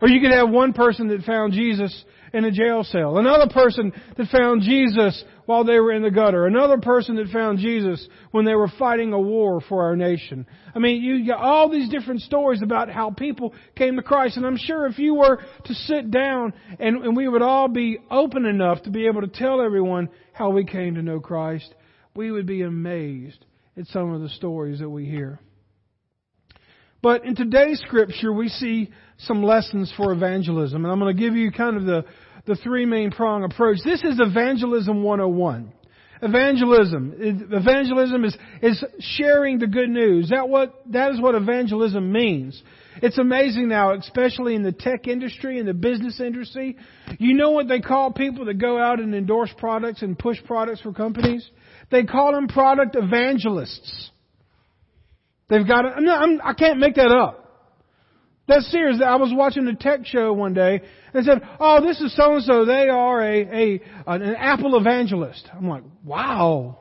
Or 0.00 0.08
you 0.08 0.20
could 0.20 0.32
have 0.32 0.50
one 0.50 0.72
person 0.72 1.08
that 1.08 1.24
found 1.24 1.52
Jesus 1.52 2.04
in 2.32 2.44
a 2.44 2.50
jail 2.50 2.84
cell, 2.84 3.18
another 3.18 3.52
person 3.52 3.92
that 4.16 4.28
found 4.28 4.62
Jesus 4.62 5.24
while 5.46 5.64
they 5.64 5.78
were 5.80 5.92
in 5.92 6.02
the 6.02 6.10
gutter, 6.10 6.46
another 6.46 6.78
person 6.78 7.16
that 7.16 7.28
found 7.28 7.58
Jesus 7.58 8.06
when 8.30 8.44
they 8.44 8.54
were 8.54 8.70
fighting 8.78 9.12
a 9.12 9.20
war 9.20 9.60
for 9.60 9.84
our 9.84 9.96
nation. 9.96 10.46
I 10.74 10.78
mean, 10.78 11.02
you 11.02 11.26
got 11.26 11.40
all 11.40 11.70
these 11.70 11.88
different 11.88 12.20
stories 12.20 12.62
about 12.62 12.90
how 12.90 13.10
people 13.10 13.54
came 13.74 13.96
to 13.96 14.02
Christ, 14.02 14.36
and 14.36 14.46
I'm 14.46 14.58
sure 14.58 14.86
if 14.86 14.98
you 14.98 15.14
were 15.14 15.40
to 15.64 15.74
sit 15.74 16.10
down 16.10 16.52
and, 16.78 17.02
and 17.04 17.16
we 17.16 17.28
would 17.28 17.42
all 17.42 17.68
be 17.68 17.98
open 18.10 18.44
enough 18.44 18.82
to 18.82 18.90
be 18.90 19.06
able 19.06 19.22
to 19.22 19.28
tell 19.28 19.62
everyone 19.62 20.10
how 20.32 20.50
we 20.50 20.64
came 20.64 20.94
to 20.94 21.02
know 21.02 21.18
Christ, 21.18 21.74
we 22.14 22.30
would 22.30 22.46
be 22.46 22.62
amazed 22.62 23.44
at 23.76 23.86
some 23.86 24.12
of 24.12 24.20
the 24.20 24.28
stories 24.28 24.80
that 24.80 24.90
we 24.90 25.06
hear. 25.06 25.40
But 27.02 27.24
in 27.24 27.36
today's 27.36 27.80
scripture, 27.80 28.32
we 28.32 28.48
see 28.48 28.90
some 29.18 29.42
lessons 29.42 29.92
for 29.96 30.12
evangelism. 30.12 30.84
And 30.84 30.92
I'm 30.92 30.98
going 30.98 31.14
to 31.16 31.20
give 31.20 31.34
you 31.34 31.52
kind 31.52 31.76
of 31.76 31.84
the, 31.84 32.04
the 32.46 32.56
three 32.56 32.86
main 32.86 33.10
prong 33.10 33.44
approach. 33.44 33.78
This 33.84 34.02
is 34.02 34.18
evangelism 34.20 35.02
101. 35.02 35.72
Evangelism. 36.20 37.14
Evangelism 37.52 38.24
is, 38.24 38.36
is 38.60 38.84
sharing 38.98 39.60
the 39.60 39.68
good 39.68 39.88
news. 39.88 40.30
That 40.30 40.48
what, 40.48 40.82
that 40.90 41.12
is 41.12 41.20
what 41.20 41.36
evangelism 41.36 42.10
means. 42.10 42.60
It's 43.00 43.18
amazing 43.18 43.68
now, 43.68 43.94
especially 43.94 44.56
in 44.56 44.64
the 44.64 44.72
tech 44.72 45.06
industry 45.06 45.60
and 45.60 45.68
the 45.68 45.74
business 45.74 46.18
industry. 46.18 46.76
You 47.20 47.34
know 47.34 47.50
what 47.50 47.68
they 47.68 47.78
call 47.78 48.12
people 48.12 48.46
that 48.46 48.58
go 48.58 48.78
out 48.78 48.98
and 48.98 49.14
endorse 49.14 49.50
products 49.58 50.02
and 50.02 50.18
push 50.18 50.38
products 50.44 50.80
for 50.80 50.92
companies? 50.92 51.48
They 51.92 52.02
call 52.02 52.32
them 52.32 52.48
product 52.48 52.96
evangelists. 52.96 54.10
They've 55.48 55.66
got 55.66 55.84
it. 55.84 55.92
No, 55.98 56.14
I'm, 56.14 56.40
I 56.42 56.52
can't 56.52 56.78
make 56.78 56.94
that 56.96 57.10
up. 57.10 57.44
That's 58.46 58.70
serious. 58.70 59.00
I 59.04 59.16
was 59.16 59.30
watching 59.32 59.66
a 59.66 59.74
tech 59.74 60.06
show 60.06 60.32
one 60.32 60.54
day 60.54 60.80
and 61.12 61.24
said, 61.24 61.42
"Oh, 61.60 61.84
this 61.84 62.00
is 62.00 62.16
so 62.16 62.34
and 62.34 62.44
so. 62.44 62.64
They 62.64 62.88
are 62.88 63.22
a, 63.22 63.42
a 63.42 63.80
an 64.06 64.34
Apple 64.34 64.78
evangelist." 64.78 65.48
I'm 65.54 65.68
like, 65.68 65.82
"Wow." 66.02 66.80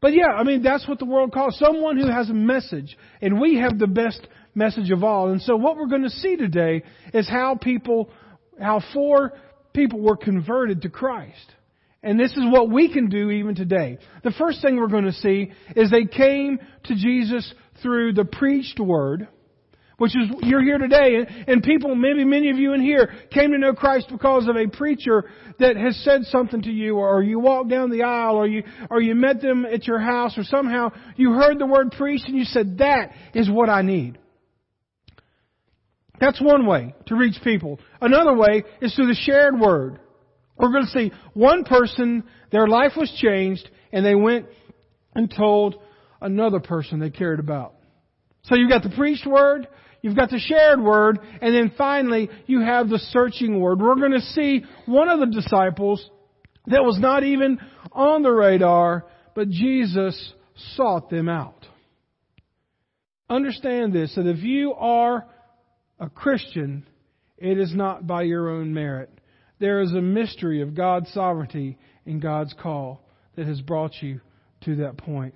But 0.00 0.12
yeah, 0.12 0.28
I 0.28 0.44
mean 0.44 0.62
that's 0.62 0.86
what 0.86 0.98
the 0.98 1.06
world 1.06 1.32
calls 1.32 1.58
someone 1.58 1.96
who 1.98 2.08
has 2.08 2.28
a 2.30 2.34
message, 2.34 2.96
and 3.22 3.40
we 3.40 3.56
have 3.56 3.78
the 3.78 3.86
best 3.86 4.26
message 4.54 4.90
of 4.90 5.02
all. 5.02 5.30
And 5.30 5.40
so 5.40 5.56
what 5.56 5.76
we're 5.76 5.86
going 5.86 6.02
to 6.02 6.10
see 6.10 6.36
today 6.36 6.82
is 7.14 7.28
how 7.28 7.56
people, 7.56 8.10
how 8.60 8.82
four 8.92 9.32
people 9.72 10.00
were 10.00 10.16
converted 10.16 10.82
to 10.82 10.88
Christ. 10.88 11.54
And 12.02 12.18
this 12.18 12.32
is 12.32 12.44
what 12.44 12.70
we 12.70 12.92
can 12.92 13.08
do 13.08 13.30
even 13.30 13.54
today. 13.54 13.98
The 14.22 14.30
first 14.30 14.62
thing 14.62 14.76
we're 14.76 14.86
going 14.86 15.04
to 15.04 15.12
see 15.12 15.50
is 15.74 15.90
they 15.90 16.04
came 16.04 16.58
to 16.84 16.94
Jesus 16.94 17.52
through 17.82 18.12
the 18.12 18.24
preached 18.24 18.78
word, 18.78 19.26
which 19.96 20.14
is, 20.16 20.30
you're 20.42 20.62
here 20.62 20.78
today, 20.78 21.26
and 21.48 21.60
people, 21.60 21.96
maybe 21.96 22.24
many 22.24 22.50
of 22.50 22.56
you 22.56 22.72
in 22.72 22.80
here, 22.80 23.12
came 23.32 23.50
to 23.50 23.58
know 23.58 23.72
Christ 23.72 24.06
because 24.12 24.46
of 24.46 24.54
a 24.54 24.68
preacher 24.68 25.24
that 25.58 25.76
has 25.76 25.96
said 26.04 26.22
something 26.26 26.62
to 26.62 26.70
you, 26.70 26.96
or 26.96 27.20
you 27.20 27.40
walked 27.40 27.68
down 27.68 27.90
the 27.90 28.04
aisle, 28.04 28.36
or 28.36 28.46
you, 28.46 28.62
or 28.90 29.00
you 29.00 29.16
met 29.16 29.40
them 29.40 29.66
at 29.66 29.88
your 29.88 29.98
house, 29.98 30.38
or 30.38 30.44
somehow 30.44 30.90
you 31.16 31.32
heard 31.32 31.58
the 31.58 31.66
word 31.66 31.90
preached 31.90 32.28
and 32.28 32.36
you 32.36 32.44
said, 32.44 32.78
that 32.78 33.10
is 33.34 33.50
what 33.50 33.68
I 33.68 33.82
need. 33.82 34.18
That's 36.20 36.40
one 36.40 36.64
way 36.64 36.94
to 37.06 37.16
reach 37.16 37.36
people. 37.42 37.80
Another 38.00 38.36
way 38.36 38.62
is 38.80 38.94
through 38.94 39.08
the 39.08 39.14
shared 39.14 39.58
word. 39.58 39.98
We're 40.58 40.72
going 40.72 40.86
to 40.86 40.90
see 40.90 41.12
one 41.34 41.64
person, 41.64 42.24
their 42.50 42.66
life 42.66 42.92
was 42.96 43.10
changed, 43.20 43.68
and 43.92 44.04
they 44.04 44.14
went 44.14 44.46
and 45.14 45.32
told 45.34 45.76
another 46.20 46.60
person 46.60 46.98
they 46.98 47.10
cared 47.10 47.40
about. 47.40 47.74
So 48.42 48.56
you've 48.56 48.70
got 48.70 48.82
the 48.82 48.90
preached 48.90 49.26
word, 49.26 49.68
you've 50.02 50.16
got 50.16 50.30
the 50.30 50.38
shared 50.38 50.80
word, 50.80 51.18
and 51.40 51.54
then 51.54 51.72
finally 51.76 52.28
you 52.46 52.60
have 52.60 52.88
the 52.88 52.98
searching 52.98 53.60
word. 53.60 53.80
We're 53.80 53.94
going 53.96 54.12
to 54.12 54.20
see 54.20 54.64
one 54.86 55.08
of 55.08 55.20
the 55.20 55.26
disciples 55.26 56.08
that 56.66 56.82
was 56.82 56.98
not 56.98 57.24
even 57.24 57.58
on 57.92 58.22
the 58.22 58.30
radar, 58.30 59.06
but 59.34 59.48
Jesus 59.50 60.32
sought 60.74 61.08
them 61.08 61.28
out. 61.28 61.66
Understand 63.30 63.92
this, 63.92 64.14
that 64.16 64.26
if 64.26 64.42
you 64.42 64.72
are 64.74 65.26
a 66.00 66.08
Christian, 66.08 66.86
it 67.36 67.58
is 67.58 67.74
not 67.74 68.06
by 68.06 68.22
your 68.22 68.48
own 68.48 68.72
merit. 68.72 69.10
There 69.58 69.80
is 69.80 69.92
a 69.92 70.00
mystery 70.00 70.62
of 70.62 70.74
God's 70.74 71.12
sovereignty 71.12 71.78
and 72.06 72.22
God's 72.22 72.54
call 72.60 73.04
that 73.36 73.46
has 73.46 73.60
brought 73.60 73.92
you 74.00 74.20
to 74.64 74.76
that 74.76 74.96
point. 74.96 75.34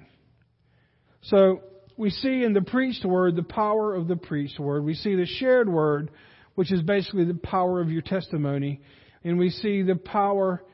So, 1.23 1.63
we 1.97 2.11
see 2.11 2.43
in 2.43 2.53
the 2.53 2.63
preached 2.63 3.05
word 3.05 3.37
the 3.37 3.43
power 3.43 3.95
of 3.95 4.09
the 4.09 4.17
preached 4.17 4.59
word. 4.59 4.85
We 4.85 4.95
see 4.95 5.15
the 5.15 5.27
shared 5.27 5.69
word, 5.69 6.11
which 6.55 6.73
is 6.73 6.83
basically 6.83 7.25
the 7.25 7.35
power 7.35 7.81
of 7.81 7.91
your 7.91 8.03
testimony. 8.03 8.81
And 9.25 9.39
we 9.39 9.51
see 9.51 9.83
the 9.83 9.97
power 9.97 10.65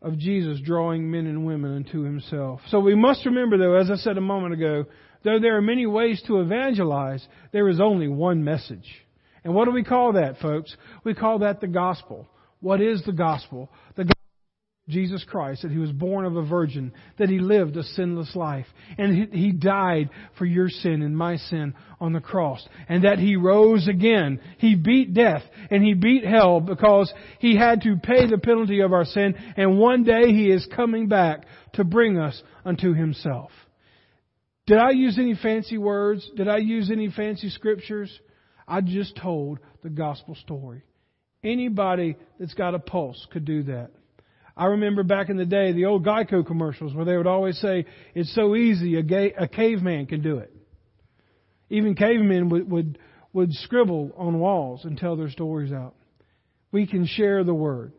of 0.00 0.18
Jesus 0.18 0.60
drawing 0.60 1.10
men 1.10 1.26
and 1.26 1.44
women 1.44 1.76
unto 1.76 2.02
himself. 2.02 2.60
So 2.68 2.80
we 2.80 2.94
must 2.94 3.26
remember, 3.26 3.58
though, 3.58 3.74
as 3.74 3.90
I 3.90 3.96
said 3.96 4.16
a 4.16 4.22
moment 4.22 4.54
ago, 4.54 4.86
though 5.24 5.40
there 5.40 5.56
are 5.56 5.62
many 5.62 5.86
ways 5.86 6.22
to 6.26 6.40
evangelize, 6.40 7.26
there 7.52 7.68
is 7.68 7.80
only 7.80 8.08
one 8.08 8.44
message. 8.44 8.88
And 9.44 9.54
what 9.54 9.64
do 9.64 9.72
we 9.72 9.84
call 9.84 10.12
that, 10.12 10.38
folks? 10.38 10.74
We 11.04 11.14
call 11.14 11.40
that 11.40 11.60
the 11.60 11.66
gospel. 11.66 12.28
What 12.60 12.80
is 12.80 13.02
the 13.04 13.12
gospel? 13.12 13.70
The 13.96 14.04
gospel 14.04 14.14
Jesus 14.88 15.22
Christ, 15.28 15.62
that 15.62 15.70
He 15.70 15.78
was 15.78 15.92
born 15.92 16.24
of 16.24 16.36
a 16.36 16.46
virgin, 16.46 16.92
that 17.18 17.28
He 17.28 17.40
lived 17.40 17.76
a 17.76 17.82
sinless 17.82 18.34
life, 18.34 18.66
and 18.96 19.34
He 19.34 19.52
died 19.52 20.08
for 20.38 20.46
your 20.46 20.70
sin 20.70 21.02
and 21.02 21.16
my 21.16 21.36
sin 21.36 21.74
on 22.00 22.14
the 22.14 22.20
cross, 22.20 22.66
and 22.88 23.04
that 23.04 23.18
He 23.18 23.36
rose 23.36 23.86
again. 23.86 24.40
He 24.56 24.74
beat 24.74 25.12
death, 25.12 25.42
and 25.70 25.84
He 25.84 25.92
beat 25.92 26.24
hell 26.24 26.60
because 26.60 27.12
He 27.38 27.54
had 27.54 27.82
to 27.82 27.96
pay 27.96 28.26
the 28.26 28.38
penalty 28.38 28.80
of 28.80 28.94
our 28.94 29.04
sin, 29.04 29.34
and 29.56 29.78
one 29.78 30.04
day 30.04 30.32
He 30.32 30.50
is 30.50 30.66
coming 30.74 31.08
back 31.08 31.44
to 31.74 31.84
bring 31.84 32.18
us 32.18 32.42
unto 32.64 32.94
Himself. 32.94 33.50
Did 34.66 34.78
I 34.78 34.90
use 34.90 35.18
any 35.18 35.34
fancy 35.34 35.76
words? 35.76 36.28
Did 36.34 36.48
I 36.48 36.58
use 36.58 36.90
any 36.90 37.10
fancy 37.10 37.50
scriptures? 37.50 38.10
I 38.66 38.80
just 38.80 39.16
told 39.16 39.58
the 39.82 39.90
gospel 39.90 40.34
story. 40.34 40.82
Anybody 41.42 42.16
that's 42.38 42.54
got 42.54 42.74
a 42.74 42.78
pulse 42.78 43.26
could 43.30 43.44
do 43.44 43.64
that. 43.64 43.90
I 44.56 44.66
remember 44.66 45.04
back 45.04 45.28
in 45.28 45.36
the 45.36 45.46
day 45.46 45.72
the 45.72 45.84
old 45.84 46.04
Geico 46.04 46.44
commercials 46.44 46.94
where 46.94 47.04
they 47.04 47.16
would 47.16 47.28
always 47.28 47.58
say, 47.58 47.86
"It's 48.14 48.34
so 48.34 48.56
easy, 48.56 48.96
a, 48.96 49.02
gay, 49.02 49.32
a 49.32 49.46
caveman 49.46 50.06
can 50.06 50.20
do 50.20 50.38
it." 50.38 50.52
Even 51.70 51.94
cavemen 51.94 52.48
would, 52.48 52.68
would 52.68 52.98
would 53.32 53.52
scribble 53.52 54.10
on 54.16 54.40
walls 54.40 54.84
and 54.84 54.98
tell 54.98 55.16
their 55.16 55.30
stories 55.30 55.72
out. 55.72 55.94
We 56.72 56.86
can 56.86 57.06
share 57.06 57.44
the 57.44 57.54
word 57.54 57.92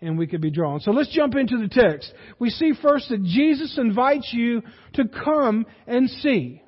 and 0.00 0.18
we 0.18 0.26
could 0.26 0.40
be 0.40 0.50
drawn. 0.50 0.80
So 0.80 0.90
let's 0.90 1.14
jump 1.14 1.34
into 1.36 1.58
the 1.58 1.68
text. 1.68 2.12
We 2.38 2.50
see 2.50 2.72
first 2.82 3.08
that 3.08 3.22
Jesus 3.22 3.78
invites 3.78 4.30
you 4.32 4.62
to 4.94 5.04
come 5.06 5.64
and 5.86 6.10
see. 6.10 6.62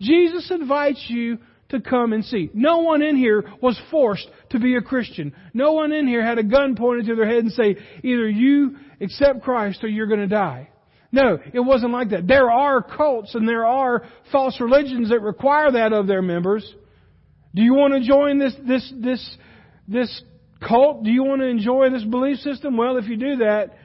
Jesus 0.00 0.50
invites 0.50 1.04
you 1.08 1.38
to 1.70 1.80
come 1.80 2.12
and 2.12 2.24
see. 2.24 2.50
No 2.54 2.78
one 2.78 3.02
in 3.02 3.16
here 3.16 3.44
was 3.60 3.80
forced 3.90 4.28
to 4.50 4.58
be 4.58 4.76
a 4.76 4.80
Christian. 4.80 5.34
No 5.52 5.72
one 5.72 5.92
in 5.92 6.06
here 6.06 6.24
had 6.24 6.38
a 6.38 6.44
gun 6.44 6.76
pointed 6.76 7.06
to 7.06 7.16
their 7.16 7.26
head 7.26 7.44
and 7.44 7.52
say, 7.52 7.76
either 8.02 8.28
you 8.28 8.76
accept 9.00 9.42
Christ 9.42 9.82
or 9.82 9.88
you're 9.88 10.06
going 10.06 10.20
to 10.20 10.26
die. 10.26 10.70
No, 11.12 11.38
it 11.52 11.60
wasn't 11.60 11.92
like 11.92 12.10
that. 12.10 12.26
There 12.26 12.50
are 12.50 12.82
cults 12.82 13.34
and 13.34 13.48
there 13.48 13.64
are 13.64 14.04
false 14.32 14.60
religions 14.60 15.10
that 15.10 15.20
require 15.20 15.72
that 15.72 15.92
of 15.92 16.06
their 16.06 16.22
members. 16.22 16.74
Do 17.54 17.62
you 17.62 17.74
want 17.74 17.94
to 17.94 18.06
join 18.06 18.38
this, 18.38 18.54
this, 18.66 18.92
this, 18.96 19.36
this 19.88 20.22
cult? 20.66 21.04
Do 21.04 21.10
you 21.10 21.24
want 21.24 21.40
to 21.40 21.46
enjoy 21.46 21.90
this 21.90 22.04
belief 22.04 22.38
system? 22.38 22.76
Well, 22.76 22.98
if 22.98 23.06
you 23.08 23.16
do 23.16 23.36
that, 23.36 23.78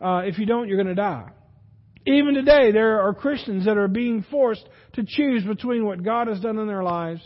uh, 0.00 0.22
if 0.24 0.38
you 0.38 0.46
don't, 0.46 0.68
you're 0.68 0.82
going 0.82 0.88
to 0.88 0.94
die. 0.94 1.28
Even 2.08 2.34
today, 2.34 2.72
there 2.72 3.02
are 3.02 3.12
Christians 3.12 3.66
that 3.66 3.76
are 3.76 3.86
being 3.86 4.24
forced 4.30 4.66
to 4.94 5.04
choose 5.06 5.44
between 5.44 5.84
what 5.84 6.02
God 6.02 6.26
has 6.28 6.40
done 6.40 6.58
in 6.58 6.66
their 6.66 6.82
lives 6.82 7.20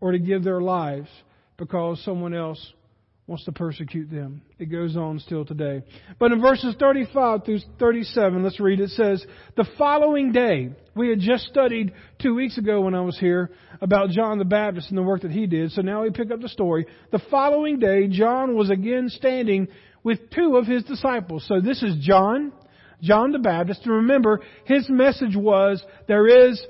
or 0.00 0.10
to 0.10 0.18
give 0.18 0.42
their 0.42 0.60
lives 0.60 1.08
because 1.56 2.02
someone 2.04 2.34
else 2.34 2.72
wants 3.28 3.44
to 3.44 3.52
persecute 3.52 4.10
them. 4.10 4.42
It 4.58 4.66
goes 4.66 4.96
on 4.96 5.20
still 5.20 5.44
today. 5.44 5.82
But 6.18 6.32
in 6.32 6.40
verses 6.40 6.74
35 6.78 7.44
through 7.44 7.60
37, 7.78 8.42
let's 8.42 8.58
read, 8.58 8.80
it 8.80 8.90
says, 8.90 9.24
The 9.56 9.66
following 9.78 10.32
day, 10.32 10.72
we 10.96 11.08
had 11.08 11.20
just 11.20 11.44
studied 11.44 11.92
two 12.20 12.34
weeks 12.34 12.58
ago 12.58 12.80
when 12.80 12.96
I 12.96 13.00
was 13.00 13.16
here 13.16 13.52
about 13.80 14.10
John 14.10 14.38
the 14.38 14.44
Baptist 14.44 14.88
and 14.88 14.98
the 14.98 15.02
work 15.02 15.22
that 15.22 15.30
he 15.30 15.46
did, 15.46 15.70
so 15.70 15.82
now 15.82 16.02
we 16.02 16.10
pick 16.10 16.32
up 16.32 16.40
the 16.40 16.48
story. 16.48 16.86
The 17.12 17.22
following 17.30 17.78
day, 17.78 18.08
John 18.08 18.56
was 18.56 18.70
again 18.70 19.08
standing 19.08 19.68
with 20.02 20.30
two 20.30 20.56
of 20.56 20.66
his 20.66 20.82
disciples. 20.82 21.46
So 21.46 21.60
this 21.60 21.80
is 21.80 21.94
John 22.00 22.52
John 23.04 23.32
the 23.32 23.38
Baptist. 23.38 23.82
And 23.84 23.94
remember, 23.94 24.40
his 24.64 24.88
message 24.88 25.36
was 25.36 25.84
there 26.08 26.48
is 26.48 26.60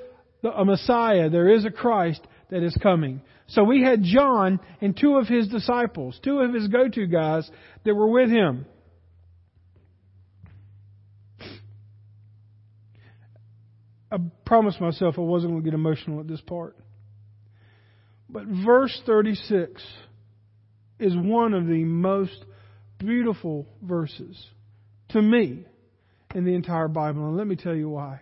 a 0.43 0.65
Messiah, 0.65 1.31
there 1.31 1.49
is 1.49 1.65
a 1.65 1.71
Christ 1.71 2.21
that 2.51 2.63
is 2.63 2.77
coming. 2.83 3.23
So 3.47 3.65
we 3.65 3.83
had 3.83 4.03
John 4.03 4.61
and 4.81 4.97
two 4.97 5.17
of 5.17 5.29
his 5.29 5.49
disciples, 5.49 6.19
two 6.23 6.41
of 6.41 6.53
his 6.53 6.69
go 6.69 6.89
to 6.89 7.07
guys 7.07 7.49
that 7.85 7.95
were 7.95 8.11
with 8.11 8.31
him. 8.31 8.67
I 14.11 14.19
promised 14.47 14.81
myself 14.81 15.17
I 15.19 15.23
wasn't 15.23 15.53
going 15.53 15.65
to 15.65 15.71
get 15.71 15.75
emotional 15.75 16.21
at 16.21 16.29
this 16.29 16.41
part. 16.41 16.77
But 18.29 18.45
verse 18.47 19.01
36 19.07 19.83
is 20.99 21.15
one 21.17 21.53
of 21.53 21.67
the 21.67 21.85
most 21.85 22.45
beautiful 22.99 23.67
verses 23.83 24.47
to 25.11 25.21
me 25.21 25.67
in 26.35 26.45
the 26.45 26.55
entire 26.55 26.89
Bible. 26.89 27.27
And 27.29 27.37
let 27.37 27.47
me 27.47 27.57
tell 27.57 27.75
you 27.75 27.89
why. 27.89 28.21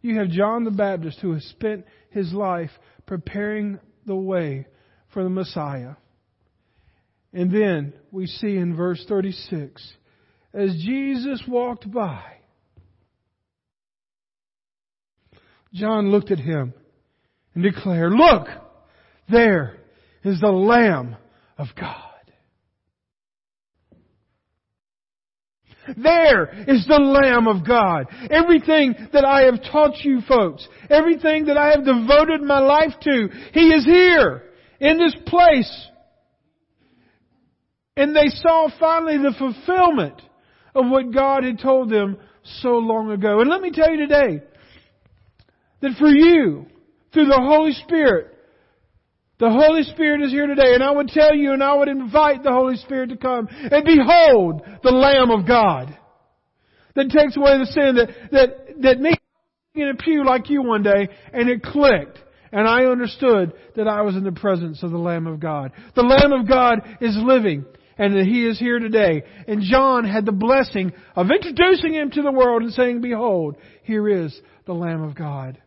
You 0.00 0.18
have 0.18 0.28
John 0.28 0.64
the 0.64 0.70
Baptist 0.70 1.18
who 1.20 1.32
has 1.32 1.44
spent 1.44 1.84
his 2.10 2.32
life 2.32 2.70
preparing 3.06 3.78
the 4.06 4.16
way 4.16 4.66
for 5.12 5.22
the 5.22 5.30
Messiah. 5.30 5.94
And 7.32 7.50
then 7.50 7.94
we 8.12 8.26
see 8.26 8.56
in 8.56 8.76
verse 8.76 9.04
36 9.08 9.94
as 10.54 10.70
Jesus 10.76 11.42
walked 11.48 11.90
by, 11.90 12.22
John 15.72 16.12
looked 16.12 16.30
at 16.30 16.38
him 16.38 16.72
and 17.54 17.64
declared, 17.64 18.12
Look, 18.12 18.46
there 19.28 19.78
is 20.22 20.40
the 20.40 20.52
Lamb 20.52 21.16
of 21.58 21.66
God. 21.78 22.13
There 25.96 26.64
is 26.68 26.86
the 26.86 26.98
Lamb 26.98 27.48
of 27.48 27.66
God. 27.66 28.06
Everything 28.30 28.94
that 29.12 29.24
I 29.24 29.42
have 29.42 29.62
taught 29.70 29.96
you 30.04 30.20
folks, 30.22 30.66
everything 30.90 31.46
that 31.46 31.56
I 31.56 31.70
have 31.70 31.84
devoted 31.84 32.42
my 32.42 32.60
life 32.60 32.92
to, 33.02 33.28
He 33.52 33.68
is 33.68 33.84
here 33.84 34.42
in 34.80 34.98
this 34.98 35.14
place. 35.26 35.88
And 37.96 38.14
they 38.14 38.28
saw 38.28 38.68
finally 38.78 39.18
the 39.18 39.34
fulfillment 39.38 40.20
of 40.74 40.86
what 40.88 41.12
God 41.12 41.44
had 41.44 41.60
told 41.60 41.90
them 41.90 42.18
so 42.60 42.70
long 42.78 43.10
ago. 43.10 43.40
And 43.40 43.48
let 43.48 43.60
me 43.60 43.70
tell 43.70 43.90
you 43.90 43.98
today 43.98 44.42
that 45.80 45.92
for 45.98 46.08
you, 46.08 46.66
through 47.12 47.26
the 47.26 47.40
Holy 47.40 47.72
Spirit, 47.72 48.33
the 49.38 49.50
Holy 49.50 49.82
Spirit 49.82 50.22
is 50.22 50.30
here 50.30 50.46
today, 50.46 50.74
and 50.74 50.82
I 50.82 50.90
would 50.90 51.08
tell 51.08 51.34
you 51.34 51.52
and 51.52 51.62
I 51.62 51.74
would 51.74 51.88
invite 51.88 52.42
the 52.42 52.52
Holy 52.52 52.76
Spirit 52.76 53.10
to 53.10 53.16
come. 53.16 53.48
And 53.50 53.84
behold, 53.84 54.62
the 54.82 54.90
Lamb 54.90 55.30
of 55.30 55.46
God 55.46 55.96
that 56.94 57.10
takes 57.10 57.36
away 57.36 57.58
the 57.58 57.66
sin 57.66 57.96
that, 57.96 58.08
that, 58.30 58.82
that 58.82 59.00
me 59.00 59.16
in 59.74 59.88
a 59.88 59.94
pew 59.94 60.24
like 60.24 60.50
you 60.50 60.62
one 60.62 60.84
day, 60.84 61.08
and 61.32 61.48
it 61.48 61.62
clicked. 61.62 62.18
and 62.52 62.68
I 62.68 62.84
understood 62.84 63.52
that 63.74 63.88
I 63.88 64.02
was 64.02 64.14
in 64.14 64.22
the 64.22 64.30
presence 64.30 64.82
of 64.84 64.92
the 64.92 64.98
Lamb 64.98 65.26
of 65.26 65.40
God. 65.40 65.72
The 65.96 66.02
Lamb 66.02 66.32
of 66.32 66.48
God 66.48 66.80
is 67.00 67.16
living 67.16 67.64
and 67.98 68.14
that 68.14 68.26
He 68.26 68.46
is 68.46 68.58
here 68.58 68.78
today. 68.78 69.24
And 69.48 69.62
John 69.62 70.04
had 70.04 70.26
the 70.26 70.32
blessing 70.32 70.92
of 71.16 71.30
introducing 71.30 71.94
Him 71.94 72.10
to 72.12 72.22
the 72.22 72.30
world 72.30 72.62
and 72.62 72.72
saying, 72.72 73.00
Behold, 73.00 73.56
here 73.82 74.08
is 74.08 74.40
the 74.66 74.74
Lamb 74.74 75.02
of 75.02 75.16
God. 75.16 75.60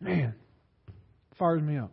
Man, 0.00 0.34
fires 1.38 1.62
me 1.62 1.78
up. 1.78 1.92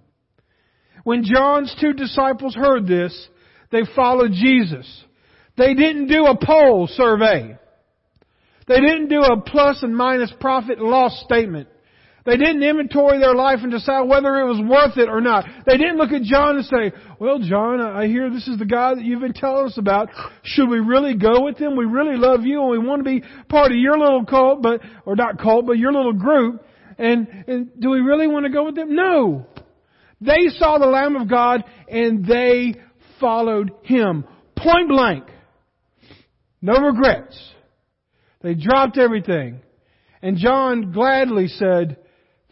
When 1.04 1.24
John's 1.24 1.76
two 1.80 1.94
disciples 1.94 2.56
heard 2.56 2.88
this, 2.88 3.28
they 3.72 3.82
followed 3.96 4.32
Jesus. 4.32 5.04
They 5.58 5.74
didn't 5.74 6.08
do 6.08 6.26
a 6.26 6.38
poll 6.38 6.88
survey. 6.88 7.58
They 8.68 8.80
didn't 8.80 9.10
do 9.10 9.22
a 9.22 9.42
plus 9.42 9.84
and 9.84 9.96
minus 9.96 10.32
profit 10.40 10.80
and 10.80 10.88
loss 10.88 11.22
statement. 11.26 11.68
They 12.26 12.38
didn't 12.38 12.64
inventory 12.64 13.20
their 13.20 13.36
life 13.36 13.60
and 13.64 13.72
decide 13.72 14.08
whether 14.08 14.40
it 14.40 14.46
was 14.46 14.62
worth 14.62 14.98
it 14.98 15.10
or 15.10 15.20
not. 15.20 15.46
They 15.66 15.76
didn't 15.76 15.98
look 15.98 16.12
at 16.12 16.22
John 16.22 16.56
and 16.56 16.66
say, 16.66 16.94
well, 17.20 17.40
John, 17.40 17.82
I 17.82 18.08
hear 18.08 18.30
this 18.30 18.48
is 18.48 18.58
the 18.58 18.66
guy 18.66 18.96
that 18.96 19.04
you've 19.04 19.20
been 19.20 19.34
telling 19.34 19.66
us 19.66 19.78
about. 19.78 20.08
Should 20.44 20.70
we 20.70 20.80
really 20.80 21.16
go 21.16 21.44
with 21.44 21.58
him? 21.58 21.76
We 21.76 21.86
really 21.86 22.16
love 22.16 22.46
you 22.46 22.62
and 22.62 22.70
we 22.70 22.78
want 22.78 23.04
to 23.04 23.04
be 23.04 23.24
part 23.50 23.74
of 23.74 23.78
your 23.78 23.98
little 23.98 24.26
cult, 24.26 24.62
but, 24.62 24.80
or 25.06 25.18
not 25.18 25.38
cult, 25.38 25.66
but 25.66 25.78
your 25.78 25.92
little 25.92 26.14
group. 26.14 26.64
And, 26.98 27.28
and 27.48 27.72
do 27.78 27.90
we 27.90 28.00
really 28.00 28.28
want 28.28 28.46
to 28.46 28.52
go 28.52 28.64
with 28.64 28.76
them? 28.76 28.96
No. 28.96 29.46
They 30.26 30.48
saw 30.58 30.78
the 30.78 30.86
Lamb 30.86 31.16
of 31.16 31.30
God 31.30 31.64
and 31.88 32.26
they 32.26 32.76
followed 33.20 33.72
Him. 33.84 34.26
Point 34.56 34.90
blank. 34.90 35.26
No 36.62 36.80
regrets. 36.80 37.38
They 38.42 38.56
dropped 38.56 38.98
everything. 38.98 39.62
And 40.22 40.38
John 40.38 40.92
gladly 40.92 41.48
said, 41.48 41.98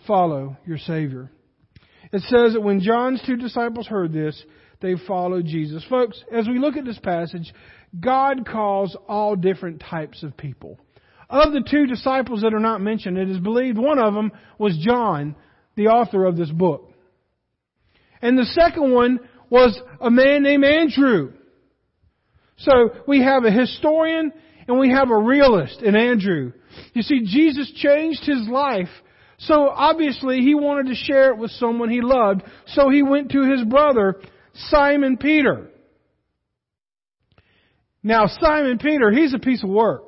follow 0.06 0.58
your 0.66 0.78
Savior. 0.78 1.32
It 2.12 2.22
says 2.24 2.54
that 2.54 2.62
when 2.62 2.82
John's 2.82 3.22
two 3.25 3.38
disciples 3.38 3.88
heard 3.88 4.12
this, 4.12 4.44
they 4.82 4.96
followed 5.08 5.46
Jesus. 5.46 5.86
Folks, 5.90 6.22
as 6.34 6.48
we 6.48 6.60
look 6.60 6.75
at 6.75 6.84
this 6.84 7.00
passage, 7.00 7.54
God 7.98 8.46
calls 8.46 8.98
all 9.08 9.36
different 9.38 9.82
types 9.90 10.24
of 10.24 10.36
people. 10.36 10.78
Of 11.30 11.54
the 11.54 11.63
two 11.70 11.86
disciples 11.86 12.42
that 12.42 12.54
are 12.54 12.60
not 12.60 12.82
mentioned, 12.82 13.18
it 13.18 13.30
is 13.30 13.40
believed 13.40 13.78
one 13.78 14.00
of 14.00 14.13
them 14.13 14.32
was 14.58 14.78
John, 14.86 15.36
the 15.75 15.88
author 15.88 16.25
of 16.25 16.36
this 16.36 16.51
book. 16.51 16.91
And 18.22 18.38
the 18.38 18.46
second 18.46 18.92
one 18.92 19.20
was 19.50 19.80
a 20.00 20.10
man 20.10 20.44
named 20.44 20.63
Andrew. 20.63 21.34
So 22.58 22.92
we 23.08 23.24
have 23.24 23.44
a 23.44 23.51
historian 23.51 24.32
and 24.68 24.80
we 24.80 24.92
have 24.92 25.10
a 25.10 25.18
realist 25.18 25.82
in 25.82 25.96
Andrew. 25.96 26.54
You 26.94 27.01
see, 27.01 27.22
Jesus 27.25 27.72
changed 27.75 28.24
his 28.24 28.48
life. 28.48 28.90
So 29.40 29.68
obviously 29.68 30.40
he 30.42 30.54
wanted 30.54 30.88
to 30.88 30.96
share 30.96 31.32
it 31.32 31.38
with 31.38 31.51
someone 31.51 31.90
he 31.90 32.01
loved. 32.01 32.44
So 32.68 32.90
he 32.90 33.01
went 33.01 33.32
to 33.32 33.50
his 33.50 33.63
brother, 33.63 34.22
Simon 34.54 35.18
Peter. 35.18 35.70
Now 38.04 38.28
Simon 38.28 38.78
Peter, 38.78 39.12
he's 39.12 39.34
a 39.34 39.40
piece 39.40 39.63
of 39.63 39.70
work. 39.70 40.04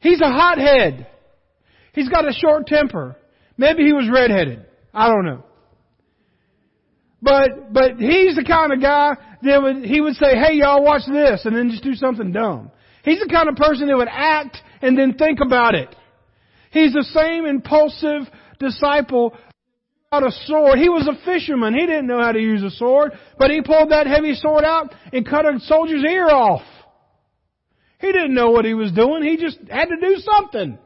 He's 0.00 0.20
a 0.20 0.28
hothead. 0.28 1.08
He's 1.92 2.08
got 2.08 2.28
a 2.28 2.32
short 2.32 2.66
temper. 2.66 3.16
Maybe 3.56 3.84
he 3.84 3.92
was 3.92 4.08
redheaded. 4.12 4.66
I 4.92 5.08
don't 5.08 5.24
know. 5.24 5.44
But, 7.24 7.72
but 7.72 7.96
he's 7.96 8.36
the 8.36 8.44
kind 8.46 8.70
of 8.70 8.82
guy 8.82 9.16
that 9.42 9.62
would, 9.62 9.82
he 9.82 10.02
would 10.02 10.14
say, 10.16 10.36
hey 10.36 10.56
y'all 10.56 10.84
watch 10.84 11.02
this, 11.10 11.46
and 11.46 11.56
then 11.56 11.70
just 11.70 11.82
do 11.82 11.94
something 11.94 12.32
dumb. 12.32 12.70
He's 13.02 13.18
the 13.18 13.28
kind 13.32 13.48
of 13.48 13.56
person 13.56 13.88
that 13.88 13.96
would 13.96 14.08
act 14.10 14.58
and 14.82 14.96
then 14.96 15.14
think 15.14 15.38
about 15.44 15.74
it. 15.74 15.88
He's 16.70 16.92
the 16.92 17.04
same 17.14 17.46
impulsive 17.46 18.22
disciple 18.58 19.34
out 20.12 20.22
a 20.22 20.30
sword. 20.44 20.78
He 20.78 20.90
was 20.90 21.08
a 21.08 21.24
fisherman. 21.24 21.72
He 21.72 21.86
didn't 21.86 22.06
know 22.06 22.20
how 22.20 22.32
to 22.32 22.40
use 22.40 22.62
a 22.62 22.70
sword, 22.70 23.12
but 23.38 23.50
he 23.50 23.62
pulled 23.62 23.90
that 23.90 24.06
heavy 24.06 24.34
sword 24.34 24.64
out 24.64 24.94
and 25.10 25.26
cut 25.26 25.46
a 25.46 25.58
soldier's 25.60 26.04
ear 26.04 26.28
off. 26.28 26.62
He 28.00 28.12
didn't 28.12 28.34
know 28.34 28.50
what 28.50 28.66
he 28.66 28.74
was 28.74 28.92
doing. 28.92 29.22
He 29.22 29.38
just 29.38 29.58
had 29.70 29.86
to 29.86 29.96
do 29.98 30.16
something. 30.16 30.78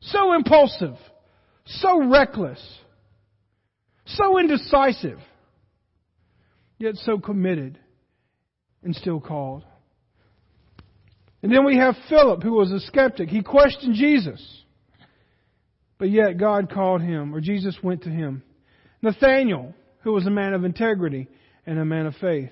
So 0.00 0.32
impulsive. 0.32 0.96
So 1.66 2.08
reckless 2.08 2.60
so 4.16 4.38
indecisive, 4.38 5.18
yet 6.78 6.96
so 6.96 7.18
committed 7.18 7.78
and 8.82 8.94
still 8.94 9.20
called. 9.20 9.64
And 11.42 11.52
then 11.52 11.64
we 11.64 11.76
have 11.76 11.94
Philip, 12.08 12.42
who 12.42 12.52
was 12.52 12.72
a 12.72 12.80
skeptic. 12.80 13.28
He 13.28 13.42
questioned 13.42 13.94
Jesus, 13.94 14.42
but 15.98 16.10
yet 16.10 16.38
God 16.38 16.70
called 16.70 17.00
him, 17.00 17.34
or 17.34 17.40
Jesus 17.40 17.76
went 17.82 18.02
to 18.02 18.10
him. 18.10 18.42
Nathaniel, 19.02 19.74
who 20.00 20.12
was 20.12 20.26
a 20.26 20.30
man 20.30 20.54
of 20.54 20.64
integrity 20.64 21.28
and 21.66 21.78
a 21.78 21.84
man 21.84 22.06
of 22.06 22.14
faith, 22.16 22.50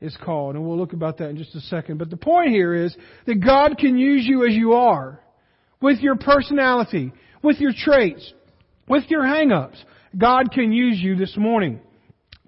is 0.00 0.16
called. 0.22 0.54
And 0.54 0.66
we'll 0.66 0.76
look 0.76 0.92
about 0.92 1.18
that 1.18 1.30
in 1.30 1.38
just 1.38 1.54
a 1.54 1.60
second. 1.60 1.98
But 1.98 2.10
the 2.10 2.18
point 2.18 2.50
here 2.50 2.74
is 2.74 2.94
that 3.26 3.36
God 3.36 3.78
can 3.78 3.96
use 3.96 4.26
you 4.26 4.46
as 4.46 4.54
you 4.54 4.74
are, 4.74 5.20
with 5.80 6.00
your 6.00 6.16
personality, 6.16 7.12
with 7.42 7.58
your 7.58 7.72
traits, 7.76 8.32
with 8.88 9.04
your 9.08 9.26
hang-ups, 9.26 9.82
God 10.16 10.52
can 10.52 10.72
use 10.72 10.98
you 11.00 11.16
this 11.16 11.36
morning. 11.36 11.80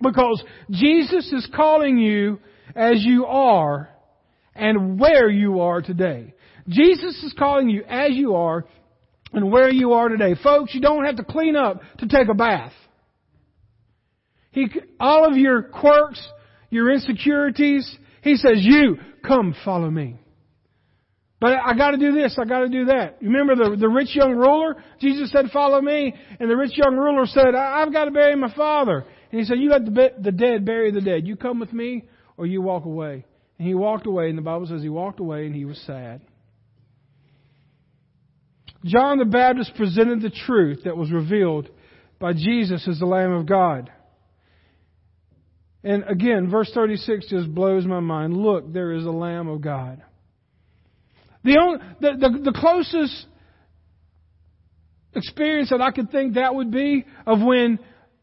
Because 0.01 0.43
Jesus 0.71 1.33
is 1.33 1.49
calling 1.55 1.99
you 1.99 2.39
as 2.75 3.03
you 3.05 3.27
are 3.27 3.89
and 4.55 4.99
where 4.99 5.29
you 5.29 5.61
are 5.61 5.83
today. 5.83 6.35
Jesus 6.69 7.23
is 7.23 7.35
calling 7.39 7.69
you 7.69 7.83
as 7.89 8.13
you 8.13 8.35
are 8.35 8.65
and 9.33 9.51
where 9.51 9.71
you 9.71 9.93
are 9.93 10.09
today. 10.09 10.35
Folks, 10.43 10.75
you 10.75 10.81
don't 10.81 11.05
have 11.05 11.17
to 11.17 11.25
clean 11.25 11.57
up 11.57 11.81
to 11.99 12.07
take 12.07 12.29
a 12.29 12.35
bath. 12.35 12.73
He, 14.51 14.69
all 14.99 15.27
of 15.31 15.37
your 15.37 15.63
quirks, 15.63 16.21
your 16.71 16.91
insecurities, 16.93 17.97
He 18.23 18.37
says, 18.37 18.59
you, 18.59 18.99
come 19.27 19.55
follow 19.65 19.91
me. 19.91 20.17
But 21.41 21.53
I 21.65 21.77
got 21.77 21.93
to 21.93 21.99
do 21.99 22.13
this, 22.13 22.37
I 22.41 22.45
got 22.45 22.61
to 22.61 22.69
do 22.69 22.87
that. 22.87 23.19
You 23.21 23.31
remember 23.31 23.71
the, 23.71 23.77
the 23.77 23.89
rich 23.89 24.15
young 24.15 24.35
ruler? 24.35 24.83
Jesus 25.01 25.31
said, 25.31 25.47
follow 25.53 25.81
me. 25.81 26.15
And 26.41 26.51
the 26.51 26.57
rich 26.57 26.73
young 26.77 26.97
ruler 26.97 27.27
said, 27.27 27.55
I've 27.55 27.93
got 27.93 28.07
to 28.07 28.11
bury 28.11 28.35
my 28.35 28.53
father. 28.55 29.05
And 29.31 29.41
he 29.41 29.47
said, 29.47 29.59
you 29.59 29.71
let 29.71 29.85
the, 29.85 30.13
the 30.21 30.33
dead 30.33 30.65
bury 30.65 30.91
the 30.91 31.01
dead. 31.01 31.27
You 31.27 31.37
come 31.37 31.61
with 31.61 31.73
me 31.73 32.09
or 32.37 32.47
you 32.47 32.61
walk 32.61 32.87
away. 32.87 33.25
And 33.59 33.67
he 33.67 33.75
walked 33.75 34.07
away, 34.07 34.29
and 34.29 34.39
the 34.39 34.43
Bible 34.43 34.67
says 34.67 34.83
he 34.83 34.89
walked 34.89 35.19
away 35.19 35.47
and 35.47 35.55
he 35.55 35.65
was 35.65 35.79
sad. 35.85 36.21
John 38.85 39.19
the 39.19 39.25
Baptist 39.25 39.73
presented 39.77 40.23
the 40.23 40.31
truth 40.31 40.85
that 40.85 40.97
was 40.97 41.11
revealed 41.11 41.69
by 42.21 42.33
Jesus 42.33 42.87
as 42.89 42.99
the 42.99 43.07
Lamb 43.07 43.33
of 43.33 43.47
God. 43.47 43.91
And 45.83 46.05
again, 46.09 46.51
verse 46.51 46.71
36 46.73 47.29
just 47.29 47.53
blows 47.53 47.87
my 47.87 48.01
mind. 48.01 48.37
Look, 48.37 48.73
there 48.73 48.93
is 48.93 49.05
a 49.05 49.11
Lamb 49.11 49.49
of 49.49 49.61
God. 49.61 50.03
The, 51.49 51.59
only, 51.59 51.79
the, 52.01 52.29
the, 52.29 52.51
the 52.51 52.59
closest 52.59 53.27
experience 55.15 55.71
that 55.71 55.81
I 55.81 55.91
could 55.93 56.11
think 56.11 56.35
that 56.35 56.55
would 56.55 56.71
be 56.71 57.07
of 57.27 57.41
when 57.41 57.79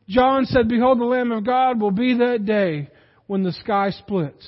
John 0.08 0.46
said, 0.46 0.68
Behold, 0.68 1.00
the 1.00 1.06
Lamb 1.06 1.32
of 1.32 1.44
God 1.44 1.82
will 1.82 1.92
be 1.92 2.18
that 2.20 2.46
day 2.46 2.90
when 3.26 3.42
the 3.42 3.52
sky 3.52 3.90
splits. 3.90 4.48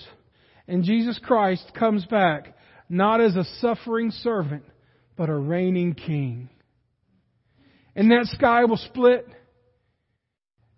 And 0.67 0.83
Jesus 0.83 1.19
Christ 1.23 1.71
comes 1.73 2.05
back 2.05 2.55
not 2.87 3.19
as 3.19 3.35
a 3.35 3.45
suffering 3.59 4.11
servant, 4.11 4.63
but 5.15 5.29
a 5.29 5.35
reigning 5.35 5.95
king. 5.95 6.49
And 7.95 8.11
that 8.11 8.27
sky 8.27 8.65
will 8.65 8.77
split, 8.77 9.27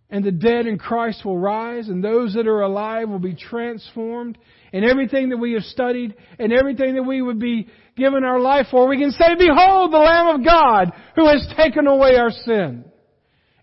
and 0.10 0.24
the 0.24 0.32
dead 0.32 0.68
in 0.68 0.78
Christ 0.78 1.26
will 1.26 1.38
rise, 1.38 1.90
and 1.90 2.02
those 2.02 2.34
that 2.36 2.48
are 2.48 2.62
alive 2.62 3.10
will 3.10 3.20
be 3.20 3.36
transformed, 3.36 4.38
and 4.72 4.86
everything 4.86 5.30
that 5.30 5.38
we 5.38 5.54
have 5.54 5.64
studied, 5.64 6.16
and 6.40 6.54
everything 6.54 6.96
that 6.96 7.04
we 7.04 7.22
would 7.22 7.40
be 7.40 7.68
given 8.00 8.24
our 8.24 8.40
life 8.40 8.68
for, 8.72 8.88
we 8.88 8.98
can 8.98 9.12
say, 9.12 9.36
Behold 9.38 9.92
the 9.92 9.98
Lamb 9.98 10.40
of 10.40 10.46
God 10.46 10.92
who 11.16 11.28
has 11.28 11.46
taken 11.56 11.88
away 11.88 12.16
our 12.16 12.32
sin. 12.32 12.86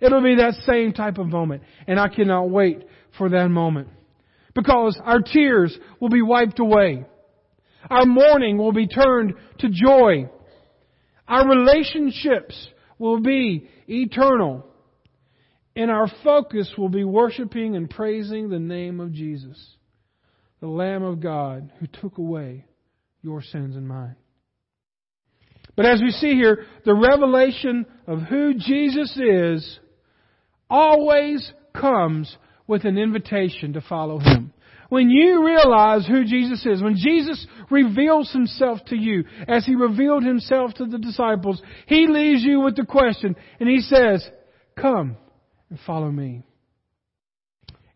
It'll 0.00 0.22
be 0.22 0.36
that 0.36 0.54
same 0.66 0.92
type 0.92 1.18
of 1.18 1.26
moment, 1.26 1.62
and 1.86 1.98
I 1.98 2.08
cannot 2.08 2.50
wait 2.50 2.84
for 3.16 3.30
that 3.30 3.48
moment. 3.48 3.88
Because 4.54 4.98
our 5.02 5.20
tears 5.20 5.76
will 6.00 6.08
be 6.08 6.22
wiped 6.22 6.60
away. 6.60 7.04
Our 7.90 8.04
mourning 8.04 8.58
will 8.58 8.72
be 8.72 8.86
turned 8.86 9.34
to 9.58 9.68
joy. 9.68 10.28
Our 11.28 11.48
relationships 11.48 12.68
will 12.98 13.20
be 13.20 13.68
eternal 13.88 14.66
and 15.76 15.90
our 15.90 16.10
focus 16.24 16.72
will 16.78 16.88
be 16.88 17.04
worshiping 17.04 17.76
and 17.76 17.88
praising 17.88 18.48
the 18.48 18.58
name 18.58 18.98
of 18.98 19.12
Jesus, 19.12 19.62
the 20.60 20.66
Lamb 20.66 21.02
of 21.02 21.20
God 21.20 21.70
who 21.78 21.86
took 21.86 22.16
away 22.16 22.64
your 23.22 23.42
sins 23.42 23.76
and 23.76 23.86
mine. 23.86 24.16
But 25.76 25.86
as 25.86 26.00
we 26.00 26.10
see 26.10 26.32
here, 26.32 26.64
the 26.84 26.94
revelation 26.94 27.86
of 28.06 28.22
who 28.22 28.54
Jesus 28.54 29.16
is 29.16 29.78
always 30.70 31.52
comes 31.74 32.34
with 32.66 32.84
an 32.84 32.98
invitation 32.98 33.74
to 33.74 33.80
follow 33.82 34.18
Him. 34.18 34.52
When 34.88 35.10
you 35.10 35.44
realize 35.44 36.06
who 36.06 36.24
Jesus 36.24 36.64
is, 36.64 36.82
when 36.82 36.96
Jesus 36.96 37.46
reveals 37.70 38.32
Himself 38.32 38.80
to 38.86 38.96
you, 38.96 39.24
as 39.46 39.66
He 39.66 39.74
revealed 39.74 40.24
Himself 40.24 40.74
to 40.74 40.86
the 40.86 40.98
disciples, 40.98 41.60
He 41.86 42.06
leaves 42.06 42.42
you 42.42 42.60
with 42.60 42.76
the 42.76 42.86
question, 42.86 43.36
and 43.60 43.68
He 43.68 43.80
says, 43.80 44.28
Come, 44.80 45.16
and 45.70 45.78
follow 45.86 46.10
me. 46.10 46.42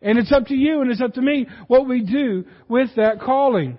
And 0.01 0.17
it's 0.17 0.31
up 0.31 0.47
to 0.47 0.55
you 0.55 0.81
and 0.81 0.91
it's 0.91 1.01
up 1.01 1.13
to 1.13 1.21
me 1.21 1.47
what 1.67 1.87
we 1.87 2.01
do 2.01 2.45
with 2.67 2.89
that 2.95 3.21
calling. 3.21 3.77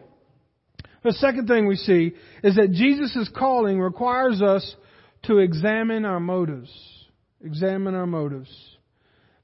The 1.02 1.12
second 1.12 1.48
thing 1.48 1.66
we 1.66 1.76
see 1.76 2.12
is 2.44 2.56
that 2.56 2.72
Jesus' 2.72 3.28
calling 3.36 3.80
requires 3.80 4.40
us 4.40 4.76
to 5.24 5.38
examine 5.38 6.04
our 6.04 6.20
motives. 6.20 6.70
Examine 7.44 7.94
our 7.94 8.06
motives. 8.06 8.50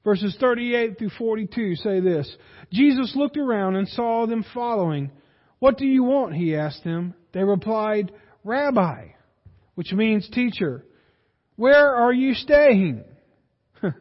Verses 0.03 0.35
38 0.39 0.97
through 0.97 1.09
42 1.17 1.75
say 1.75 1.99
this 1.99 2.33
Jesus 2.71 3.13
looked 3.15 3.37
around 3.37 3.75
and 3.75 3.87
saw 3.87 4.25
them 4.25 4.45
following. 4.53 5.11
What 5.59 5.77
do 5.77 5.85
you 5.85 6.03
want? 6.03 6.35
He 6.35 6.55
asked 6.55 6.85
them. 6.85 7.13
They 7.33 7.43
replied, 7.43 8.13
Rabbi, 8.45 9.09
which 9.75 9.91
means 9.91 10.29
teacher. 10.29 10.85
Where 11.57 11.93
are 11.93 12.13
you 12.13 12.33
staying? 12.33 13.03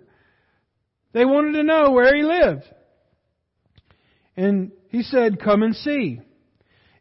they 1.12 1.24
wanted 1.24 1.54
to 1.54 1.64
know 1.64 1.90
where 1.90 2.14
he 2.14 2.22
lived. 2.22 2.62
And 4.36 4.70
he 4.90 5.02
said, 5.02 5.42
Come 5.42 5.64
and 5.64 5.74
see. 5.74 6.20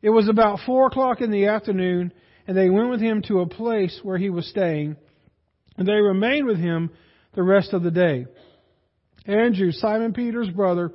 It 0.01 0.09
was 0.09 0.29
about 0.29 0.59
four 0.65 0.87
o'clock 0.87 1.21
in 1.21 1.31
the 1.31 1.47
afternoon, 1.47 2.13
and 2.47 2.55
they 2.55 2.69
went 2.69 2.89
with 2.89 3.01
him 3.01 3.21
to 3.23 3.41
a 3.41 3.47
place 3.47 3.99
where 4.03 4.17
he 4.17 4.29
was 4.29 4.47
staying, 4.47 4.95
and 5.77 5.87
they 5.87 5.93
remained 5.93 6.45
with 6.47 6.57
him 6.57 6.91
the 7.33 7.43
rest 7.43 7.73
of 7.73 7.83
the 7.83 7.91
day. 7.91 8.25
Andrew, 9.25 9.71
Simon 9.71 10.13
Peter's 10.13 10.49
brother, 10.49 10.91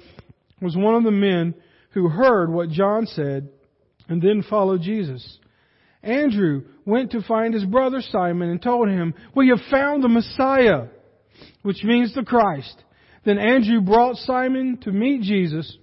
was 0.61 0.77
one 0.77 0.95
of 0.95 1.05
the 1.05 1.11
men 1.11 1.55
who 1.91 2.09
heard 2.09 2.51
what 2.51 2.71
John 2.71 3.07
said 3.07 3.49
and 4.09 4.23
then 4.23 4.45
followed 4.49 4.83
Jesus. 4.83 5.39
Andrew 6.03 6.63
went 6.85 7.13
to 7.13 7.23
find 7.23 7.55
his 7.55 7.65
brother 7.65 8.01
Simon 8.01 8.49
and 8.49 8.61
told 8.61 8.89
him, 8.89 9.15
We 9.35 9.49
have 9.49 9.61
found 9.71 10.03
the 10.03 10.09
Messiah, 10.09 10.87
which 11.63 11.85
means 11.85 12.15
the 12.15 12.25
Christ. 12.25 12.83
Then 13.25 13.39
Andrew 13.39 13.81
brought 13.81 14.17
Simon 14.17 14.79
to 14.83 14.91
meet 14.91 15.23
Jesus. 15.23 15.77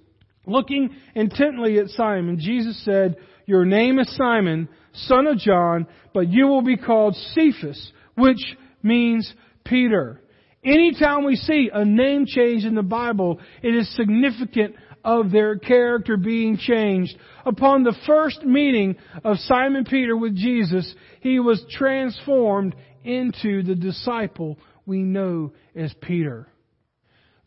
Looking 0.50 0.90
intently 1.14 1.78
at 1.78 1.90
Simon, 1.90 2.40
Jesus 2.40 2.84
said, 2.84 3.18
Your 3.46 3.66
name 3.66 4.00
is 4.00 4.14
Simon, 4.16 4.68
son 4.94 5.28
of 5.28 5.38
John, 5.38 5.86
but 6.14 6.28
you 6.28 6.48
will 6.48 6.64
be 6.64 6.76
called 6.76 7.16
Cephas, 7.36 7.92
which 8.16 8.58
means 8.82 9.32
Peter. 9.64 10.22
Anytime 10.64 11.24
we 11.24 11.36
see 11.36 11.70
a 11.72 11.86
name 11.86 12.26
change 12.26 12.66
in 12.66 12.74
the 12.74 12.82
Bible, 12.82 13.40
it 13.62 13.76
is 13.76 13.96
significant 13.96 14.76
of 15.06 15.32
their 15.32 15.58
character 15.58 16.18
being 16.18 16.58
changed. 16.58 17.16
Upon 17.46 17.84
the 17.84 17.96
first 18.06 18.44
meeting 18.44 18.96
of 19.24 19.38
Simon 19.38 19.86
Peter 19.86 20.18
with 20.18 20.36
Jesus, 20.36 20.94
he 21.22 21.40
was 21.40 21.64
transformed 21.72 22.76
into 23.04 23.64
the 23.64 23.76
disciple 23.76 24.58
we 24.86 25.04
know 25.04 25.54
as 25.76 25.94
Peter. 26.02 26.48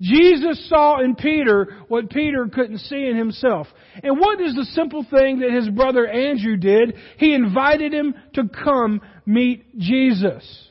Jesus 0.01 0.69
saw 0.69 1.01
in 1.01 1.15
Peter 1.15 1.85
what 1.89 2.11
Peter 2.11 2.49
couldn't 2.53 2.79
see 2.79 3.07
in 3.07 3.17
himself. 3.17 3.69
And 4.03 4.19
what 4.19 4.41
is 4.41 4.55
the 4.55 4.65
simple 4.73 5.07
thing 5.09 5.41
that 5.41 5.53
his 5.53 5.69
brother 5.69 6.07
Andrew 6.07 6.57
did? 6.57 6.95
He 7.19 7.35
invited 7.35 7.95
him 7.95 8.15
to 8.35 8.49
come 8.49 9.01
meet 9.27 9.79
Jesus. 9.79 10.69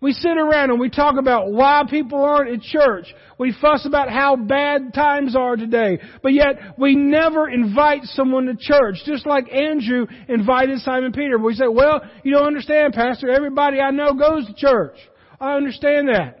We 0.00 0.12
sit 0.12 0.38
around 0.38 0.70
and 0.70 0.78
we 0.78 0.90
talk 0.90 1.16
about 1.18 1.50
why 1.50 1.82
people 1.90 2.22
aren't 2.22 2.52
at 2.54 2.62
church. 2.62 3.12
We 3.36 3.52
fuss 3.60 3.84
about 3.84 4.08
how 4.08 4.36
bad 4.36 4.94
times 4.94 5.34
are 5.34 5.56
today. 5.56 5.98
But 6.22 6.34
yet, 6.34 6.78
we 6.78 6.94
never 6.94 7.48
invite 7.48 8.04
someone 8.04 8.46
to 8.46 8.54
church, 8.54 8.98
just 9.04 9.26
like 9.26 9.52
Andrew 9.52 10.06
invited 10.28 10.78
Simon 10.80 11.12
Peter. 11.12 11.36
We 11.36 11.54
say, 11.54 11.66
well, 11.66 12.00
you 12.22 12.32
don't 12.32 12.46
understand, 12.46 12.94
Pastor. 12.94 13.28
Everybody 13.28 13.80
I 13.80 13.90
know 13.90 14.14
goes 14.14 14.46
to 14.46 14.54
church. 14.54 14.96
I 15.40 15.56
understand 15.56 16.08
that. 16.08 16.37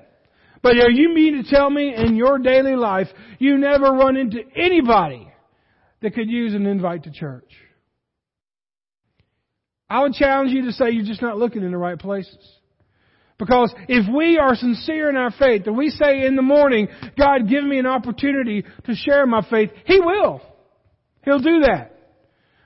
But 0.62 0.76
are 0.78 0.90
you 0.90 1.14
mean 1.14 1.42
to 1.42 1.48
tell 1.48 1.70
me 1.70 1.94
in 1.94 2.16
your 2.16 2.38
daily 2.38 2.76
life 2.76 3.08
you 3.38 3.58
never 3.58 3.92
run 3.92 4.16
into 4.16 4.40
anybody 4.56 5.28
that 6.02 6.14
could 6.14 6.28
use 6.28 6.54
an 6.54 6.66
invite 6.66 7.04
to 7.04 7.10
church? 7.10 7.50
I 9.90 10.02
would 10.02 10.12
challenge 10.12 10.52
you 10.52 10.66
to 10.66 10.72
say 10.72 10.90
you're 10.90 11.04
just 11.04 11.22
not 11.22 11.38
looking 11.38 11.62
in 11.62 11.70
the 11.70 11.78
right 11.78 11.98
places. 11.98 12.36
Because 13.38 13.72
if 13.88 14.12
we 14.12 14.36
are 14.36 14.56
sincere 14.56 15.08
in 15.08 15.16
our 15.16 15.30
faith, 15.30 15.62
and 15.66 15.76
we 15.76 15.90
say 15.90 16.26
in 16.26 16.34
the 16.34 16.42
morning, 16.42 16.88
God, 17.16 17.48
give 17.48 17.62
me 17.62 17.78
an 17.78 17.86
opportunity 17.86 18.64
to 18.84 18.94
share 18.94 19.26
my 19.26 19.46
faith, 19.48 19.70
He 19.84 20.00
will. 20.00 20.42
He'll 21.24 21.38
do 21.38 21.60
that. 21.60 21.94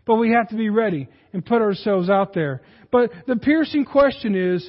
But 0.07 0.16
we 0.16 0.31
have 0.31 0.48
to 0.48 0.57
be 0.57 0.70
ready 0.70 1.09
and 1.33 1.44
put 1.44 1.61
ourselves 1.61 2.09
out 2.09 2.33
there. 2.33 2.62
But 2.90 3.11
the 3.26 3.37
piercing 3.37 3.85
question 3.85 4.35
is, 4.35 4.68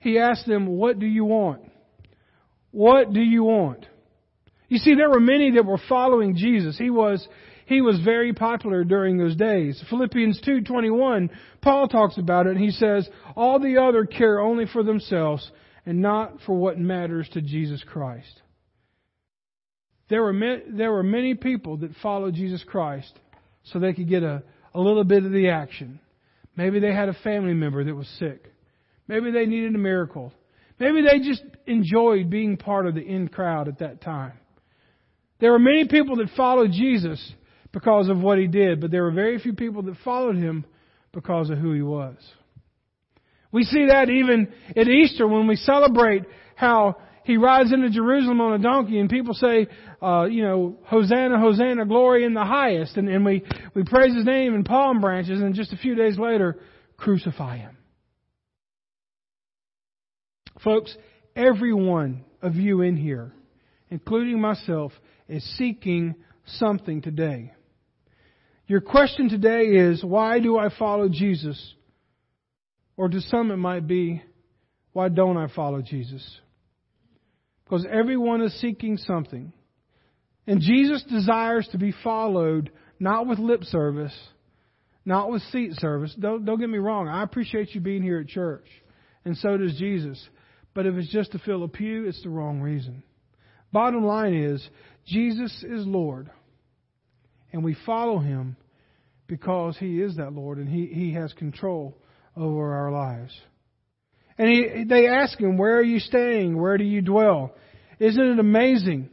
He 0.00 0.18
asked 0.18 0.46
them, 0.46 0.66
what 0.66 0.98
do 0.98 1.06
you 1.06 1.24
want? 1.24 1.62
What 2.70 3.12
do 3.12 3.20
you 3.20 3.44
want? 3.44 3.86
You 4.68 4.78
see, 4.78 4.94
there 4.94 5.10
were 5.10 5.20
many 5.20 5.52
that 5.52 5.64
were 5.64 5.80
following 5.88 6.36
Jesus. 6.36 6.76
He 6.76 6.90
was, 6.90 7.26
he 7.66 7.80
was 7.80 8.00
very 8.00 8.34
popular 8.34 8.84
during 8.84 9.16
those 9.16 9.34
days. 9.34 9.82
Philippians 9.88 10.42
2.21, 10.42 11.30
Paul 11.62 11.88
talks 11.88 12.18
about 12.18 12.46
it 12.46 12.56
and 12.56 12.60
he 12.60 12.70
says, 12.70 13.08
all 13.34 13.58
the 13.58 13.78
other 13.82 14.04
care 14.04 14.40
only 14.40 14.66
for 14.66 14.82
themselves 14.82 15.50
and 15.86 16.02
not 16.02 16.34
for 16.44 16.54
what 16.54 16.78
matters 16.78 17.28
to 17.32 17.40
Jesus 17.40 17.82
Christ. 17.90 18.42
There 20.10 20.22
were, 20.22 20.60
there 20.68 20.92
were 20.92 21.02
many 21.02 21.34
people 21.34 21.78
that 21.78 21.90
followed 22.02 22.34
Jesus 22.34 22.62
Christ 22.66 23.12
so 23.64 23.78
they 23.78 23.94
could 23.94 24.08
get 24.08 24.22
a, 24.22 24.42
a 24.74 24.80
little 24.80 25.04
bit 25.04 25.24
of 25.24 25.32
the 25.32 25.48
action. 25.48 26.00
Maybe 26.56 26.80
they 26.80 26.92
had 26.92 27.08
a 27.08 27.16
family 27.24 27.54
member 27.54 27.84
that 27.84 27.94
was 27.94 28.08
sick. 28.18 28.52
Maybe 29.06 29.30
they 29.30 29.46
needed 29.46 29.74
a 29.74 29.78
miracle. 29.78 30.32
Maybe 30.78 31.02
they 31.02 31.18
just 31.18 31.42
enjoyed 31.66 32.30
being 32.30 32.56
part 32.56 32.86
of 32.86 32.94
the 32.94 33.00
in 33.00 33.28
crowd 33.28 33.68
at 33.68 33.80
that 33.80 34.00
time. 34.00 34.34
There 35.40 35.52
were 35.52 35.58
many 35.58 35.86
people 35.88 36.16
that 36.16 36.28
followed 36.36 36.72
Jesus 36.72 37.32
because 37.72 38.08
of 38.08 38.18
what 38.18 38.38
he 38.38 38.46
did, 38.46 38.80
but 38.80 38.90
there 38.90 39.04
were 39.04 39.12
very 39.12 39.38
few 39.38 39.52
people 39.52 39.82
that 39.82 39.96
followed 40.04 40.36
him 40.36 40.64
because 41.12 41.50
of 41.50 41.58
who 41.58 41.72
he 41.72 41.82
was. 41.82 42.16
We 43.50 43.64
see 43.64 43.86
that 43.86 44.10
even 44.10 44.52
at 44.76 44.88
Easter 44.88 45.26
when 45.26 45.46
we 45.46 45.56
celebrate 45.56 46.24
how 46.54 46.96
he 47.24 47.36
rides 47.36 47.72
into 47.72 47.90
Jerusalem 47.90 48.40
on 48.40 48.54
a 48.54 48.58
donkey 48.58 48.98
and 48.98 49.08
people 49.08 49.34
say, 49.34 49.68
uh, 50.02 50.24
you 50.24 50.42
know, 50.42 50.78
Hosanna, 50.84 51.38
Hosanna, 51.38 51.86
glory 51.86 52.24
in 52.24 52.34
the 52.34 52.44
highest. 52.44 52.96
And, 52.96 53.08
and 53.08 53.24
we, 53.24 53.44
we 53.74 53.84
praise 53.84 54.14
his 54.14 54.24
name 54.24 54.54
in 54.54 54.64
palm 54.64 55.00
branches 55.00 55.40
and 55.40 55.54
just 55.54 55.72
a 55.72 55.76
few 55.76 55.94
days 55.94 56.18
later, 56.18 56.58
crucify 56.96 57.58
him. 57.58 57.77
Folks, 60.62 60.96
every 61.36 61.72
one 61.72 62.24
of 62.42 62.56
you 62.56 62.82
in 62.82 62.96
here, 62.96 63.32
including 63.90 64.40
myself, 64.40 64.92
is 65.28 65.44
seeking 65.56 66.14
something 66.46 67.02
today. 67.02 67.52
Your 68.66 68.80
question 68.80 69.28
today 69.28 69.62
is, 69.62 70.04
why 70.04 70.40
do 70.40 70.58
I 70.58 70.68
follow 70.78 71.08
Jesus? 71.08 71.74
Or 72.96 73.08
to 73.08 73.20
some 73.20 73.50
it 73.50 73.56
might 73.56 73.86
be, 73.86 74.22
why 74.92 75.08
don't 75.08 75.36
I 75.36 75.48
follow 75.54 75.80
Jesus? 75.80 76.40
Because 77.64 77.86
everyone 77.90 78.42
is 78.42 78.58
seeking 78.60 78.96
something. 78.96 79.52
And 80.46 80.60
Jesus 80.60 81.04
desires 81.04 81.68
to 81.72 81.78
be 81.78 81.92
followed 82.02 82.70
not 82.98 83.26
with 83.26 83.38
lip 83.38 83.64
service, 83.64 84.16
not 85.04 85.30
with 85.30 85.42
seat 85.52 85.74
service. 85.74 86.14
Don't, 86.18 86.44
don't 86.44 86.58
get 86.58 86.68
me 86.68 86.78
wrong. 86.78 87.08
I 87.08 87.22
appreciate 87.22 87.74
you 87.74 87.80
being 87.80 88.02
here 88.02 88.20
at 88.20 88.28
church. 88.28 88.66
And 89.24 89.36
so 89.36 89.56
does 89.56 89.76
Jesus. 89.78 90.26
But 90.78 90.86
if 90.86 90.94
it's 90.94 91.10
just 91.10 91.32
to 91.32 91.40
fill 91.40 91.64
a 91.64 91.68
pew, 91.68 92.04
it's 92.06 92.22
the 92.22 92.28
wrong 92.28 92.60
reason. 92.60 93.02
Bottom 93.72 94.04
line 94.06 94.32
is, 94.32 94.64
Jesus 95.08 95.52
is 95.64 95.84
Lord. 95.84 96.30
And 97.52 97.64
we 97.64 97.76
follow 97.84 98.20
him 98.20 98.56
because 99.26 99.76
he 99.76 100.00
is 100.00 100.18
that 100.18 100.34
Lord 100.34 100.58
and 100.58 100.68
he, 100.68 100.86
he 100.86 101.14
has 101.14 101.32
control 101.32 101.98
over 102.36 102.76
our 102.76 102.92
lives. 102.92 103.36
And 104.38 104.48
he, 104.48 104.84
they 104.88 105.08
ask 105.08 105.36
him, 105.40 105.58
Where 105.58 105.78
are 105.78 105.82
you 105.82 105.98
staying? 105.98 106.56
Where 106.56 106.78
do 106.78 106.84
you 106.84 107.02
dwell? 107.02 107.56
Isn't 107.98 108.34
it 108.34 108.38
amazing 108.38 109.10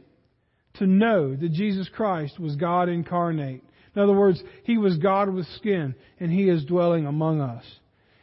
to 0.74 0.86
know 0.86 1.34
that 1.34 1.50
Jesus 1.50 1.88
Christ 1.88 2.38
was 2.38 2.54
God 2.54 2.88
incarnate? 2.88 3.64
In 3.96 4.00
other 4.00 4.14
words, 4.14 4.40
he 4.62 4.78
was 4.78 4.98
God 4.98 5.30
with 5.30 5.48
skin 5.56 5.96
and 6.20 6.30
he 6.30 6.48
is 6.48 6.64
dwelling 6.64 7.06
among 7.06 7.40
us. 7.40 7.64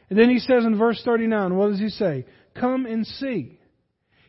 And 0.10 0.18
then 0.18 0.30
he 0.30 0.40
says 0.40 0.64
in 0.64 0.78
verse 0.78 1.02
39, 1.04 1.58
what 1.58 1.72
does 1.72 1.80
he 1.80 1.90
say? 1.90 2.26
Come 2.56 2.86
and 2.86 3.06
see. 3.06 3.60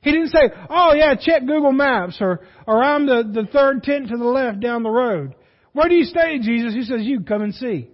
He 0.02 0.12
didn't 0.12 0.28
say, 0.28 0.50
oh 0.68 0.92
yeah, 0.94 1.14
check 1.18 1.46
Google 1.46 1.72
Maps 1.72 2.18
or, 2.20 2.40
or 2.66 2.82
I'm 2.82 3.06
the, 3.06 3.22
the 3.32 3.48
third 3.50 3.82
tent 3.82 4.08
to 4.08 4.16
the 4.16 4.24
left 4.24 4.60
down 4.60 4.82
the 4.82 4.90
road. 4.90 5.34
Where 5.72 5.88
do 5.88 5.94
you 5.94 6.04
stay, 6.04 6.38
Jesus? 6.40 6.74
He 6.74 6.84
says, 6.84 7.00
you 7.02 7.22
come 7.22 7.42
and 7.42 7.54
see. 7.54 7.88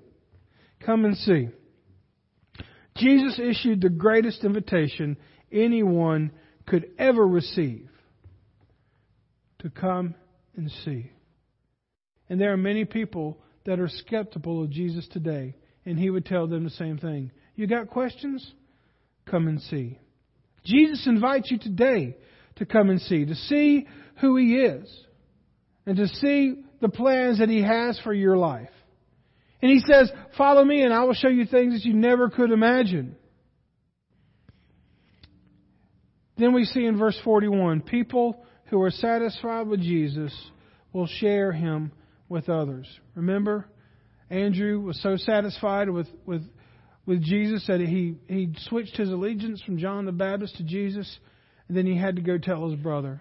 Come 0.84 1.04
and 1.04 1.16
see. 1.16 1.48
Jesus 2.96 3.38
issued 3.38 3.80
the 3.80 3.88
greatest 3.88 4.44
invitation 4.44 5.16
anyone 5.52 6.32
could 6.66 6.90
ever 6.98 7.26
receive 7.26 7.88
to 9.60 9.70
come 9.70 10.14
and 10.56 10.70
see. 10.84 11.10
And 12.28 12.40
there 12.40 12.52
are 12.52 12.56
many 12.56 12.84
people 12.84 13.38
that 13.66 13.80
are 13.80 13.88
skeptical 13.88 14.62
of 14.62 14.70
Jesus 14.70 15.06
today, 15.12 15.54
and 15.84 15.98
he 15.98 16.10
would 16.10 16.26
tell 16.26 16.46
them 16.46 16.64
the 16.64 16.70
same 16.70 16.98
thing. 16.98 17.30
You 17.54 17.66
got 17.66 17.88
questions? 17.88 18.52
Come 19.26 19.48
and 19.48 19.60
see. 19.62 19.98
Jesus 20.64 21.06
invites 21.06 21.50
you 21.50 21.58
today 21.58 22.16
to 22.56 22.66
come 22.66 22.90
and 22.90 23.00
see, 23.00 23.24
to 23.24 23.34
see 23.34 23.86
who 24.20 24.36
He 24.36 24.56
is, 24.56 24.88
and 25.86 25.96
to 25.96 26.08
see 26.08 26.62
the 26.80 26.88
plans 26.88 27.38
that 27.38 27.48
He 27.48 27.62
has 27.62 27.98
for 28.00 28.12
your 28.12 28.36
life. 28.36 28.70
And 29.62 29.70
He 29.70 29.80
says, 29.80 30.10
Follow 30.36 30.64
me, 30.64 30.82
and 30.82 30.92
I 30.92 31.04
will 31.04 31.14
show 31.14 31.28
you 31.28 31.46
things 31.46 31.74
that 31.74 31.84
you 31.88 31.94
never 31.94 32.28
could 32.30 32.50
imagine. 32.50 33.16
Then 36.36 36.54
we 36.54 36.64
see 36.64 36.86
in 36.86 36.98
verse 36.98 37.18
41 37.22 37.82
people 37.82 38.44
who 38.66 38.80
are 38.82 38.90
satisfied 38.90 39.66
with 39.66 39.80
Jesus 39.80 40.34
will 40.92 41.06
share 41.06 41.52
Him 41.52 41.92
with 42.28 42.48
others. 42.48 42.86
Remember, 43.14 43.66
Andrew 44.30 44.80
was 44.80 45.00
so 45.02 45.16
satisfied 45.16 45.90
with, 45.90 46.06
with, 46.24 46.42
with 47.10 47.24
Jesus 47.24 47.66
that 47.66 47.80
he, 47.80 48.14
he 48.28 48.54
switched 48.68 48.96
his 48.96 49.10
allegiance 49.10 49.60
from 49.62 49.78
John 49.78 50.04
the 50.04 50.12
Baptist 50.12 50.56
to 50.58 50.62
Jesus, 50.62 51.18
and 51.66 51.76
then 51.76 51.84
he 51.84 51.96
had 51.96 52.14
to 52.14 52.22
go 52.22 52.38
tell 52.38 52.70
his 52.70 52.78
brother. 52.78 53.20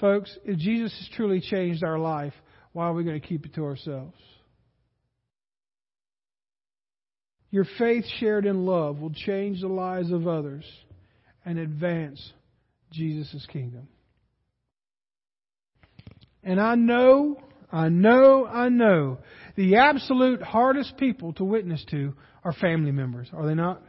Folks, 0.00 0.36
if 0.44 0.58
Jesus 0.58 0.92
has 0.98 1.08
truly 1.16 1.40
changed 1.40 1.84
our 1.84 2.00
life, 2.00 2.32
why 2.72 2.86
are 2.86 2.92
we 2.92 3.04
going 3.04 3.20
to 3.20 3.24
keep 3.24 3.46
it 3.46 3.54
to 3.54 3.64
ourselves? 3.64 4.16
Your 7.52 7.64
faith 7.78 8.04
shared 8.18 8.44
in 8.44 8.66
love 8.66 8.98
will 8.98 9.12
change 9.14 9.60
the 9.60 9.68
lives 9.68 10.10
of 10.10 10.26
others 10.26 10.64
and 11.44 11.60
advance 11.60 12.32
Jesus' 12.90 13.46
kingdom. 13.52 13.86
And 16.42 16.60
I 16.60 16.74
know, 16.74 17.40
I 17.70 17.88
know, 17.88 18.48
I 18.48 18.68
know 18.68 19.18
the 19.56 19.76
absolute 19.76 20.42
hardest 20.42 20.96
people 20.96 21.32
to 21.34 21.44
witness 21.44 21.84
to 21.90 22.14
are 22.44 22.52
family 22.52 22.92
members, 22.92 23.28
are 23.32 23.46
they 23.46 23.54
not? 23.54 23.82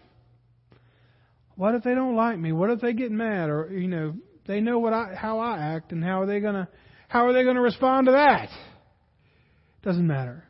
What 1.56 1.76
if 1.76 1.84
they 1.84 1.94
don't 1.94 2.16
like 2.16 2.38
me? 2.38 2.52
What 2.52 2.70
if 2.70 2.82
they 2.82 2.94
get 2.94 3.12
mad 3.12 3.50
or 3.50 3.70
you 3.72 3.88
know, 3.88 4.16
they 4.48 4.60
know 4.60 4.80
what 4.80 4.94
I 4.94 5.14
how 5.16 5.40
I 5.40 5.58
act 5.76 5.92
and 5.92 6.04
how 6.04 6.22
are 6.22 6.26
they 6.26 6.40
going 6.40 6.56
to 6.56 6.68
how 7.08 7.28
are 7.28 7.34
they 7.34 7.44
going 7.44 7.56
to 7.56 7.62
respond 7.62 8.08
to 8.08 8.14
that? 8.14 8.50
Doesn't 9.84 10.08
matter. 10.08 10.44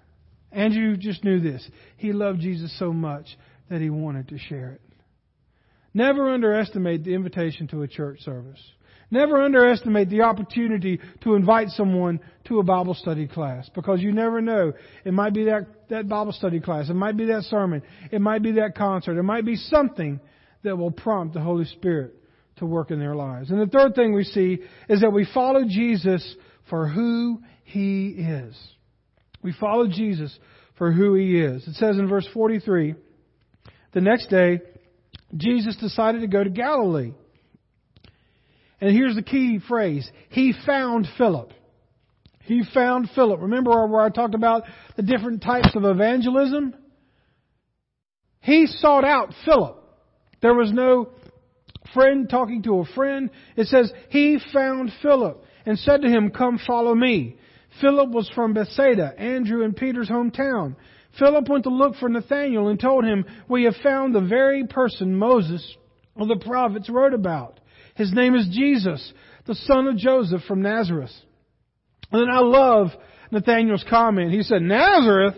Andrew 0.51 0.95
just 0.95 1.23
knew 1.23 1.39
this. 1.39 1.67
He 1.97 2.13
loved 2.13 2.39
Jesus 2.39 2.77
so 2.77 2.93
much 2.93 3.25
that 3.69 3.81
he 3.81 3.89
wanted 3.89 4.29
to 4.29 4.37
share 4.37 4.71
it. 4.73 4.81
Never 5.93 6.29
underestimate 6.31 7.03
the 7.03 7.13
invitation 7.13 7.67
to 7.69 7.81
a 7.81 7.87
church 7.87 8.21
service. 8.21 8.59
Never 9.13 9.43
underestimate 9.43 10.09
the 10.09 10.21
opportunity 10.21 10.99
to 11.21 11.35
invite 11.35 11.69
someone 11.69 12.19
to 12.45 12.57
a 12.57 12.63
Bible 12.63 12.95
study 12.95 13.27
class 13.27 13.69
because 13.75 14.01
you 14.01 14.11
never 14.11 14.41
know. 14.41 14.73
It 15.05 15.13
might 15.13 15.35
be 15.35 15.43
that, 15.45 15.67
that 15.89 16.09
Bible 16.09 16.31
study 16.31 16.59
class. 16.59 16.89
It 16.89 16.95
might 16.95 17.15
be 17.15 17.25
that 17.25 17.43
sermon. 17.43 17.83
It 18.11 18.21
might 18.21 18.41
be 18.41 18.53
that 18.53 18.75
concert. 18.75 19.19
It 19.19 19.21
might 19.23 19.45
be 19.45 19.55
something 19.55 20.19
that 20.63 20.75
will 20.75 20.89
prompt 20.89 21.35
the 21.35 21.41
Holy 21.41 21.65
Spirit 21.65 22.15
to 22.55 22.65
work 22.65 22.89
in 22.89 22.97
their 22.97 23.13
lives. 23.13 23.51
And 23.51 23.61
the 23.61 23.67
third 23.67 23.93
thing 23.93 24.15
we 24.15 24.23
see 24.23 24.57
is 24.89 25.01
that 25.01 25.13
we 25.13 25.27
follow 25.31 25.61
Jesus 25.67 26.35
for 26.67 26.87
who 26.87 27.39
He 27.65 28.15
is. 28.17 28.57
We 29.43 29.53
follow 29.53 29.85
Jesus 29.87 30.35
for 30.79 30.91
who 30.91 31.13
He 31.13 31.39
is. 31.39 31.67
It 31.67 31.75
says 31.75 31.99
in 31.99 32.09
verse 32.09 32.27
43, 32.33 32.95
the 33.93 34.01
next 34.01 34.31
day, 34.31 34.59
Jesus 35.37 35.75
decided 35.75 36.21
to 36.21 36.27
go 36.27 36.43
to 36.43 36.49
Galilee. 36.49 37.11
And 38.83 38.91
here's 38.91 39.15
the 39.15 39.23
key 39.23 39.61
phrase. 39.65 40.11
He 40.27 40.53
found 40.65 41.07
Philip. 41.17 41.53
He 42.41 42.63
found 42.73 43.09
Philip. 43.15 43.39
Remember 43.39 43.87
where 43.87 44.01
I 44.01 44.09
talked 44.09 44.35
about 44.35 44.63
the 44.97 45.03
different 45.03 45.41
types 45.41 45.69
of 45.73 45.85
evangelism? 45.85 46.75
He 48.41 48.67
sought 48.67 49.05
out 49.05 49.33
Philip. 49.45 49.81
There 50.41 50.53
was 50.53 50.73
no 50.73 51.11
friend 51.93 52.29
talking 52.29 52.61
to 52.63 52.79
a 52.79 52.85
friend. 52.87 53.29
It 53.55 53.67
says, 53.67 53.89
He 54.09 54.37
found 54.51 54.91
Philip 55.01 55.45
and 55.65 55.79
said 55.79 56.01
to 56.01 56.09
him, 56.09 56.31
Come 56.31 56.59
follow 56.67 56.93
me. 56.93 57.37
Philip 57.79 58.09
was 58.09 58.29
from 58.35 58.53
Bethsaida, 58.53 59.13
Andrew 59.17 59.63
and 59.63 59.77
Peter's 59.77 60.09
hometown. 60.09 60.75
Philip 61.17 61.47
went 61.47 61.63
to 61.63 61.69
look 61.69 61.95
for 61.95 62.09
Nathanael 62.09 62.67
and 62.67 62.77
told 62.77 63.05
him, 63.05 63.23
We 63.47 63.63
have 63.63 63.75
found 63.81 64.13
the 64.13 64.19
very 64.19 64.67
person 64.67 65.15
Moses 65.15 65.65
or 66.15 66.27
the 66.27 66.43
prophets 66.45 66.89
wrote 66.89 67.13
about. 67.13 67.61
His 67.95 68.11
name 68.13 68.35
is 68.35 68.47
Jesus, 68.51 69.13
the 69.45 69.55
son 69.55 69.87
of 69.87 69.97
Joseph 69.97 70.41
from 70.47 70.61
Nazareth. 70.61 71.11
And 72.11 72.21
then 72.21 72.29
I 72.29 72.39
love 72.39 72.87
Nathanael's 73.31 73.85
comment. 73.89 74.31
He 74.31 74.43
said, 74.43 74.61
Nazareth? 74.61 75.35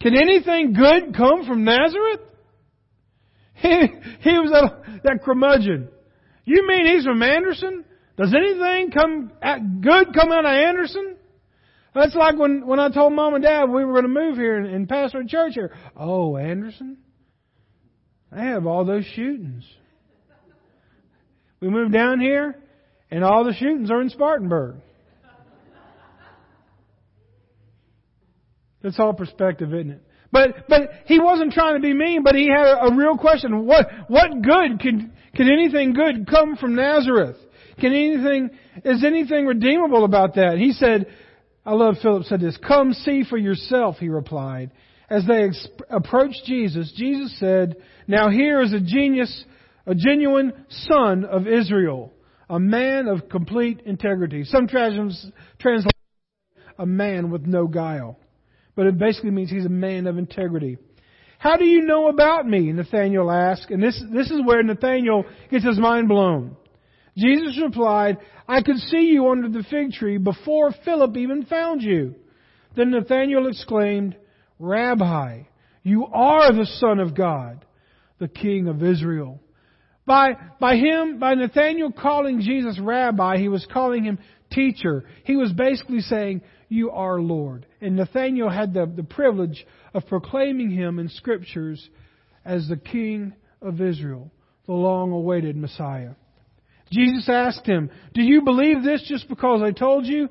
Can 0.00 0.14
anything 0.16 0.72
good 0.72 1.14
come 1.16 1.46
from 1.46 1.64
Nazareth? 1.64 2.20
He, 3.58 3.70
he 4.20 4.38
was 4.38 4.50
that, 4.50 5.00
that 5.04 5.24
curmudgeon. 5.24 5.88
You 6.44 6.66
mean 6.68 6.84
he's 6.94 7.04
from 7.04 7.22
Anderson? 7.22 7.86
Does 8.18 8.34
anything 8.34 8.90
come 8.90 9.32
good 9.80 10.14
come 10.14 10.30
out 10.30 10.44
of 10.44 10.52
Anderson? 10.52 11.16
That's 11.94 12.14
like 12.14 12.38
when, 12.38 12.66
when 12.66 12.78
I 12.78 12.90
told 12.90 13.14
mom 13.14 13.34
and 13.34 13.42
dad 13.42 13.70
we 13.70 13.82
were 13.82 13.92
going 13.92 14.02
to 14.02 14.08
move 14.08 14.36
here 14.36 14.58
and, 14.58 14.66
and 14.66 14.86
pastor 14.86 15.20
a 15.20 15.26
church 15.26 15.54
here. 15.54 15.74
Oh, 15.96 16.36
Anderson? 16.36 16.98
They 18.30 18.42
have 18.42 18.66
all 18.66 18.84
those 18.84 19.06
shootings. 19.06 19.64
We 21.66 21.72
moved 21.72 21.92
down 21.92 22.20
here, 22.20 22.56
and 23.10 23.24
all 23.24 23.42
the 23.42 23.52
shootings 23.52 23.90
are 23.90 24.00
in 24.00 24.08
Spartanburg. 24.08 24.76
That's 28.82 29.00
all 29.00 29.12
perspective, 29.12 29.74
isn't 29.74 29.90
it? 29.90 30.02
But 30.30 30.68
but 30.68 30.90
he 31.06 31.18
wasn't 31.18 31.52
trying 31.52 31.74
to 31.74 31.80
be 31.80 31.92
mean, 31.92 32.22
but 32.22 32.36
he 32.36 32.48
had 32.48 32.66
a, 32.82 32.94
real 32.94 33.18
question. 33.18 33.66
What 33.66 33.88
what 34.06 34.42
good 34.42 34.78
can 34.78 35.12
can 35.34 35.50
anything 35.50 35.92
good 35.92 36.28
come 36.28 36.54
from 36.54 36.76
Nazareth? 36.76 37.36
Can 37.80 37.92
anything 37.92 38.50
is 38.84 39.02
anything 39.02 39.46
redeemable 39.46 40.04
about 40.04 40.36
that? 40.36 40.58
He 40.58 40.70
said, 40.70 41.06
I 41.64 41.72
love 41.72 41.96
Philip 42.00 42.26
said 42.26 42.40
this, 42.40 42.56
Come 42.58 42.92
see 42.92 43.24
for 43.24 43.36
yourself, 43.36 43.96
he 43.96 44.08
replied. 44.08 44.70
As 45.10 45.26
they 45.26 45.44
ex- 45.44 45.68
approached 45.90 46.42
Jesus, 46.44 46.92
Jesus 46.96 47.36
said, 47.40 47.76
Now 48.06 48.30
here 48.30 48.60
is 48.60 48.72
a 48.72 48.80
genius, 48.80 49.44
a 49.86 49.94
genuine 49.94 50.52
son 50.68 51.24
of 51.24 51.46
Israel, 51.46 52.12
a 52.50 52.58
man 52.58 53.08
of 53.08 53.28
complete 53.28 53.80
integrity. 53.86 54.44
Some 54.44 54.66
translations 54.68 55.30
translate 55.58 55.92
a 56.78 56.86
man 56.86 57.30
with 57.30 57.46
no 57.46 57.66
guile. 57.66 58.18
But 58.74 58.86
it 58.86 58.98
basically 58.98 59.30
means 59.30 59.50
he's 59.50 59.64
a 59.64 59.70
man 59.70 60.06
of 60.06 60.18
integrity. 60.18 60.76
How 61.38 61.56
do 61.56 61.64
you 61.64 61.82
know 61.82 62.08
about 62.08 62.46
me? 62.46 62.72
Nathanael 62.72 63.30
asked. 63.30 63.70
And 63.70 63.82
this, 63.82 64.02
this 64.12 64.30
is 64.30 64.40
where 64.44 64.62
Nathanael 64.62 65.24
gets 65.50 65.64
his 65.64 65.78
mind 65.78 66.08
blown. 66.08 66.56
Jesus 67.16 67.58
replied, 67.62 68.18
I 68.46 68.62
could 68.62 68.76
see 68.76 69.06
you 69.12 69.30
under 69.30 69.48
the 69.48 69.64
fig 69.70 69.92
tree 69.92 70.18
before 70.18 70.74
Philip 70.84 71.16
even 71.16 71.46
found 71.46 71.82
you. 71.82 72.14
Then 72.76 72.90
Nathanael 72.90 73.48
exclaimed, 73.48 74.16
Rabbi, 74.58 75.42
you 75.82 76.06
are 76.06 76.52
the 76.52 76.66
Son 76.66 77.00
of 77.00 77.14
God, 77.14 77.64
the 78.18 78.28
King 78.28 78.68
of 78.68 78.82
Israel. 78.82 79.40
By, 80.06 80.36
by 80.60 80.76
him, 80.76 81.18
by 81.18 81.34
Nathanael 81.34 81.90
calling 81.90 82.40
Jesus 82.40 82.78
Rabbi, 82.80 83.38
he 83.38 83.48
was 83.48 83.66
calling 83.72 84.04
him 84.04 84.18
teacher. 84.52 85.04
He 85.24 85.36
was 85.36 85.52
basically 85.52 86.00
saying, 86.00 86.42
You 86.68 86.92
are 86.92 87.20
Lord. 87.20 87.66
And 87.80 87.96
Nathanael 87.96 88.48
had 88.48 88.72
the, 88.72 88.86
the 88.86 89.02
privilege 89.02 89.66
of 89.92 90.06
proclaiming 90.06 90.70
him 90.70 91.00
in 91.00 91.08
scriptures 91.08 91.88
as 92.44 92.68
the 92.68 92.76
King 92.76 93.34
of 93.60 93.80
Israel, 93.80 94.30
the 94.66 94.72
long 94.72 95.10
awaited 95.10 95.56
Messiah. 95.56 96.12
Jesus 96.92 97.28
asked 97.28 97.66
him, 97.66 97.90
Do 98.14 98.22
you 98.22 98.42
believe 98.42 98.84
this 98.84 99.04
just 99.08 99.28
because 99.28 99.60
I 99.60 99.72
told 99.72 100.06
you 100.06 100.28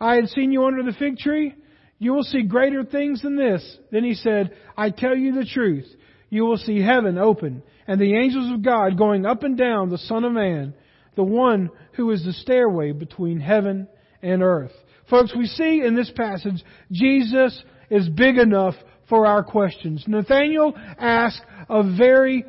I 0.00 0.14
had 0.14 0.28
seen 0.28 0.52
you 0.52 0.64
under 0.64 0.82
the 0.82 0.96
fig 0.98 1.18
tree? 1.18 1.54
You 1.98 2.14
will 2.14 2.22
see 2.22 2.42
greater 2.44 2.84
things 2.84 3.20
than 3.20 3.36
this. 3.36 3.78
Then 3.90 4.04
he 4.04 4.14
said, 4.14 4.56
I 4.76 4.90
tell 4.90 5.16
you 5.16 5.34
the 5.34 5.44
truth. 5.44 5.86
You 6.30 6.44
will 6.44 6.58
see 6.58 6.80
heaven 6.80 7.18
open 7.18 7.62
and 7.86 8.00
the 8.00 8.16
angels 8.16 8.52
of 8.52 8.62
God 8.62 8.98
going 8.98 9.24
up 9.24 9.42
and 9.42 9.56
down 9.56 9.88
the 9.88 9.98
Son 9.98 10.24
of 10.24 10.32
Man, 10.32 10.74
the 11.16 11.24
one 11.24 11.70
who 11.92 12.10
is 12.10 12.24
the 12.24 12.32
stairway 12.32 12.92
between 12.92 13.40
heaven 13.40 13.88
and 14.22 14.42
earth. 14.42 14.72
Folks, 15.08 15.34
we 15.34 15.46
see 15.46 15.82
in 15.84 15.96
this 15.96 16.10
passage, 16.10 16.62
Jesus 16.92 17.62
is 17.90 18.08
big 18.08 18.36
enough 18.36 18.74
for 19.08 19.26
our 19.26 19.42
questions. 19.42 20.04
Nathanael 20.06 20.74
asked 20.98 21.40
a 21.68 21.82
very 21.96 22.44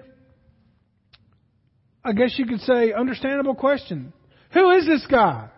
I 2.04 2.14
guess 2.14 2.34
you 2.38 2.46
could 2.46 2.62
say, 2.62 2.94
understandable 2.94 3.56
question. 3.56 4.14
Who 4.54 4.72
is 4.72 4.86
this 4.86 5.06
guy? 5.10 5.50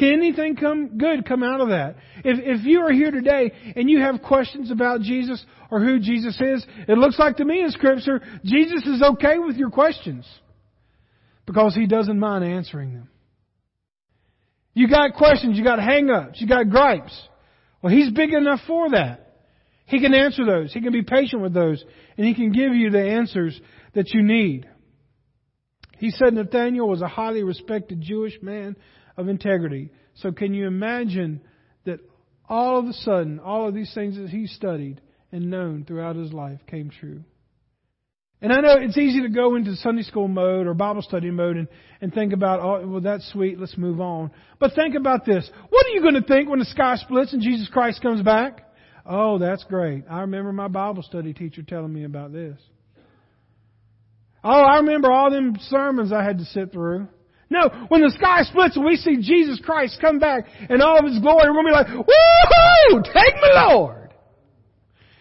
Can 0.00 0.14
anything 0.14 0.56
come 0.56 0.96
good 0.96 1.26
come 1.26 1.42
out 1.42 1.60
of 1.60 1.68
that? 1.68 1.96
If 2.24 2.60
if 2.60 2.64
you 2.64 2.80
are 2.80 2.90
here 2.90 3.10
today 3.10 3.52
and 3.76 3.90
you 3.90 4.00
have 4.00 4.22
questions 4.22 4.70
about 4.70 5.02
Jesus 5.02 5.44
or 5.70 5.78
who 5.78 6.00
Jesus 6.00 6.40
is, 6.40 6.66
it 6.88 6.96
looks 6.96 7.18
like 7.18 7.36
to 7.36 7.44
me 7.44 7.62
in 7.62 7.70
Scripture 7.70 8.22
Jesus 8.42 8.82
is 8.86 9.02
okay 9.02 9.38
with 9.38 9.56
your 9.56 9.68
questions 9.68 10.26
because 11.44 11.74
He 11.74 11.86
doesn't 11.86 12.18
mind 12.18 12.44
answering 12.44 12.94
them. 12.94 13.10
You 14.72 14.88
got 14.88 15.16
questions, 15.16 15.58
you 15.58 15.64
got 15.64 15.78
hang-ups, 15.78 16.40
you 16.40 16.48
got 16.48 16.70
gripes. 16.70 17.12
Well, 17.82 17.92
He's 17.92 18.10
big 18.10 18.32
enough 18.32 18.60
for 18.66 18.88
that. 18.92 19.34
He 19.84 20.00
can 20.00 20.14
answer 20.14 20.46
those. 20.46 20.72
He 20.72 20.80
can 20.80 20.94
be 20.94 21.02
patient 21.02 21.42
with 21.42 21.52
those, 21.52 21.84
and 22.16 22.26
He 22.26 22.32
can 22.32 22.52
give 22.52 22.74
you 22.74 22.88
the 22.88 23.04
answers 23.04 23.60
that 23.92 24.14
you 24.14 24.22
need. 24.22 24.66
He 25.98 26.10
said 26.10 26.32
Nathaniel 26.32 26.88
was 26.88 27.02
a 27.02 27.08
highly 27.08 27.42
respected 27.42 28.00
Jewish 28.00 28.40
man 28.40 28.76
of 29.16 29.28
integrity. 29.28 29.90
So 30.14 30.32
can 30.32 30.54
you 30.54 30.66
imagine 30.66 31.40
that 31.84 32.00
all 32.48 32.78
of 32.78 32.86
a 32.86 32.92
sudden, 32.92 33.38
all 33.38 33.68
of 33.68 33.74
these 33.74 33.92
things 33.94 34.16
that 34.16 34.28
he 34.28 34.46
studied 34.46 35.00
and 35.32 35.50
known 35.50 35.84
throughout 35.84 36.16
his 36.16 36.32
life 36.32 36.60
came 36.66 36.90
true? 36.90 37.24
And 38.42 38.52
I 38.52 38.60
know 38.60 38.76
it's 38.78 38.96
easy 38.96 39.20
to 39.22 39.28
go 39.28 39.54
into 39.54 39.76
Sunday 39.76 40.02
school 40.02 40.26
mode 40.26 40.66
or 40.66 40.72
Bible 40.72 41.02
study 41.02 41.30
mode 41.30 41.56
and, 41.56 41.68
and 42.00 42.12
think 42.12 42.32
about, 42.32 42.60
oh, 42.60 42.86
well, 42.88 43.00
that's 43.00 43.30
sweet, 43.32 43.60
let's 43.60 43.76
move 43.76 44.00
on. 44.00 44.30
But 44.58 44.72
think 44.74 44.94
about 44.94 45.26
this. 45.26 45.48
What 45.68 45.86
are 45.86 45.90
you 45.90 46.00
going 46.00 46.14
to 46.14 46.22
think 46.22 46.48
when 46.48 46.58
the 46.58 46.64
sky 46.64 46.96
splits 46.96 47.34
and 47.34 47.42
Jesus 47.42 47.68
Christ 47.68 48.00
comes 48.00 48.22
back? 48.22 48.66
Oh, 49.04 49.38
that's 49.38 49.64
great. 49.64 50.04
I 50.08 50.22
remember 50.22 50.52
my 50.52 50.68
Bible 50.68 51.02
study 51.02 51.34
teacher 51.34 51.62
telling 51.62 51.92
me 51.92 52.04
about 52.04 52.32
this. 52.32 52.58
Oh, 54.42 54.62
I 54.62 54.76
remember 54.76 55.12
all 55.12 55.30
them 55.30 55.56
sermons 55.68 56.12
I 56.12 56.24
had 56.24 56.38
to 56.38 56.44
sit 56.46 56.72
through. 56.72 57.08
No, 57.50 57.68
when 57.88 58.00
the 58.00 58.14
sky 58.16 58.44
splits 58.44 58.76
and 58.76 58.84
we 58.84 58.96
see 58.96 59.16
Jesus 59.20 59.60
Christ 59.64 59.98
come 60.00 60.20
back 60.20 60.44
in 60.68 60.80
all 60.80 60.98
of 60.98 61.04
His 61.04 61.18
glory, 61.18 61.50
we'll 61.50 61.64
be 61.64 61.72
like, 61.72 61.88
woohoo! 61.88 63.04
Take 63.04 63.34
me, 63.34 63.50
Lord! 63.54 64.14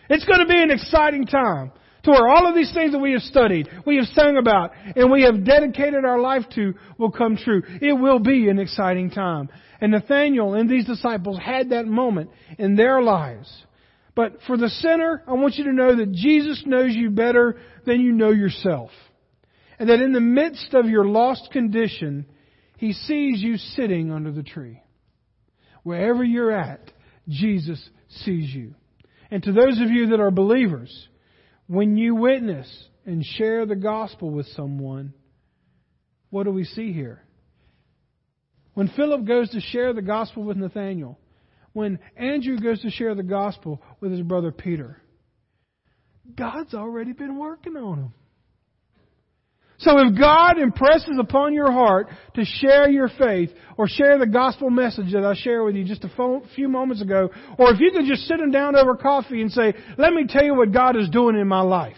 It's 0.10 0.26
going 0.26 0.40
to 0.40 0.46
be 0.46 0.62
an 0.62 0.70
exciting 0.70 1.26
time 1.26 1.72
to 2.04 2.12
where 2.12 2.28
all 2.28 2.48
of 2.48 2.56
these 2.56 2.72
things 2.74 2.92
that 2.94 3.00
we 3.00 3.14
have 3.14 3.22
studied, 3.22 3.68
we 3.86 3.98
have 3.98 4.06
sung 4.14 4.38
about, 4.38 4.72
and 4.96 5.12
we 5.12 5.24
have 5.24 5.44
dedicated 5.44 6.06
our 6.06 6.20
life 6.20 6.44
to 6.56 6.74
will 6.98 7.12
come 7.12 7.36
true. 7.36 7.64
It 7.82 7.94
will 7.94 8.20
be 8.20 8.48
an 8.50 8.60
exciting 8.60 9.10
time. 9.10 9.50
And 9.82 9.92
Nathaniel 9.92 10.54
and 10.54 10.70
these 10.70 10.86
disciples 10.86 11.40
had 11.40 11.70
that 11.70 11.88
moment 11.88 12.30
in 12.58 12.76
their 12.76 13.02
lives. 13.02 13.52
But 14.16 14.38
for 14.48 14.58
the 14.58 14.70
sinner, 14.70 15.24
I 15.28 15.34
want 15.34 15.56
you 15.56 15.66
to 15.66 15.74
know 15.74 15.96
that 15.96 16.12
Jesus 16.12 16.64
knows 16.66 16.94
you 16.94 17.10
better 17.10 17.60
than 17.86 18.02
you 18.02 18.12
know 18.12 18.32
yourself. 18.32 18.92
And 19.80 19.90
that 19.90 20.02
in 20.02 20.12
the 20.12 20.20
midst 20.20 20.74
of 20.74 20.86
your 20.86 21.06
lost 21.06 21.50
condition, 21.52 22.26
He 22.78 22.94
sees 22.94 23.42
you 23.42 23.58
sitting 23.58 24.12
under 24.12 24.32
the 24.32 24.44
tree. 24.44 24.82
Wherever 25.84 26.24
you're 26.24 26.52
at, 26.52 26.92
Jesus 27.28 27.82
sees 28.10 28.54
you. 28.54 28.76
And 29.32 29.42
to 29.44 29.54
those 29.54 29.80
of 29.80 29.90
you 29.90 30.08
that 30.08 30.20
are 30.20 30.32
believers, 30.32 31.08
when 31.68 31.96
you 31.96 32.16
witness 32.16 32.68
and 33.06 33.24
share 33.24 33.66
the 33.66 33.76
gospel 33.76 34.30
with 34.30 34.48
someone, 34.48 35.14
what 36.30 36.44
do 36.44 36.52
we 36.52 36.66
see 36.66 36.92
here? 36.92 37.24
When 38.74 38.90
Philip 38.90 39.26
goes 39.26 39.50
to 39.52 39.62
share 39.62 39.94
the 39.94 40.02
gospel 40.02 40.44
with 40.44 40.58
Nathanael, 40.58 41.18
when 41.74 42.00
Andrew 42.18 42.60
goes 42.60 42.82
to 42.82 42.90
share 42.90 43.16
the 43.16 43.24
gospel 43.24 43.82
with 44.00 44.12
his 44.12 44.22
brother 44.22 44.52
Peter, 44.52 45.02
God's 46.36 46.74
already 46.74 47.14
been 47.14 47.38
working 47.38 47.76
on 47.78 47.98
him. 48.00 48.14
So 49.80 49.98
if 50.00 50.20
God 50.20 50.60
impresses 50.60 51.18
upon 51.20 51.54
your 51.54 51.72
heart 51.72 52.10
to 52.36 52.44
share 52.44 52.90
your 52.90 53.10
faith 53.18 53.50
or 53.78 53.88
share 53.88 54.20
the 54.20 54.28
gospel 54.28 54.70
message 54.70 55.14
that 55.14 55.24
I 55.24 55.34
shared 55.36 55.66
with 55.66 55.76
you 55.76 55.86
just 55.86 56.04
a 56.04 56.42
few 56.54 56.68
moments 56.68 57.02
ago, 57.02 57.30
or 57.58 57.72
if 57.72 57.80
you 57.80 57.92
could 57.92 58.06
just 58.06 58.28
sit 58.28 58.40
them 58.40 58.52
down 58.52 58.76
over 58.76 58.96
coffee 58.96 59.42
and 59.42 59.50
say, 59.52 59.74
let 59.98 60.12
me 60.12 60.26
tell 60.28 60.44
you 60.44 60.54
what 60.54 60.74
God 60.74 60.98
is 60.98 61.10
doing 61.10 61.38
in 61.38 61.48
my 61.48 61.62
life. 61.62 61.96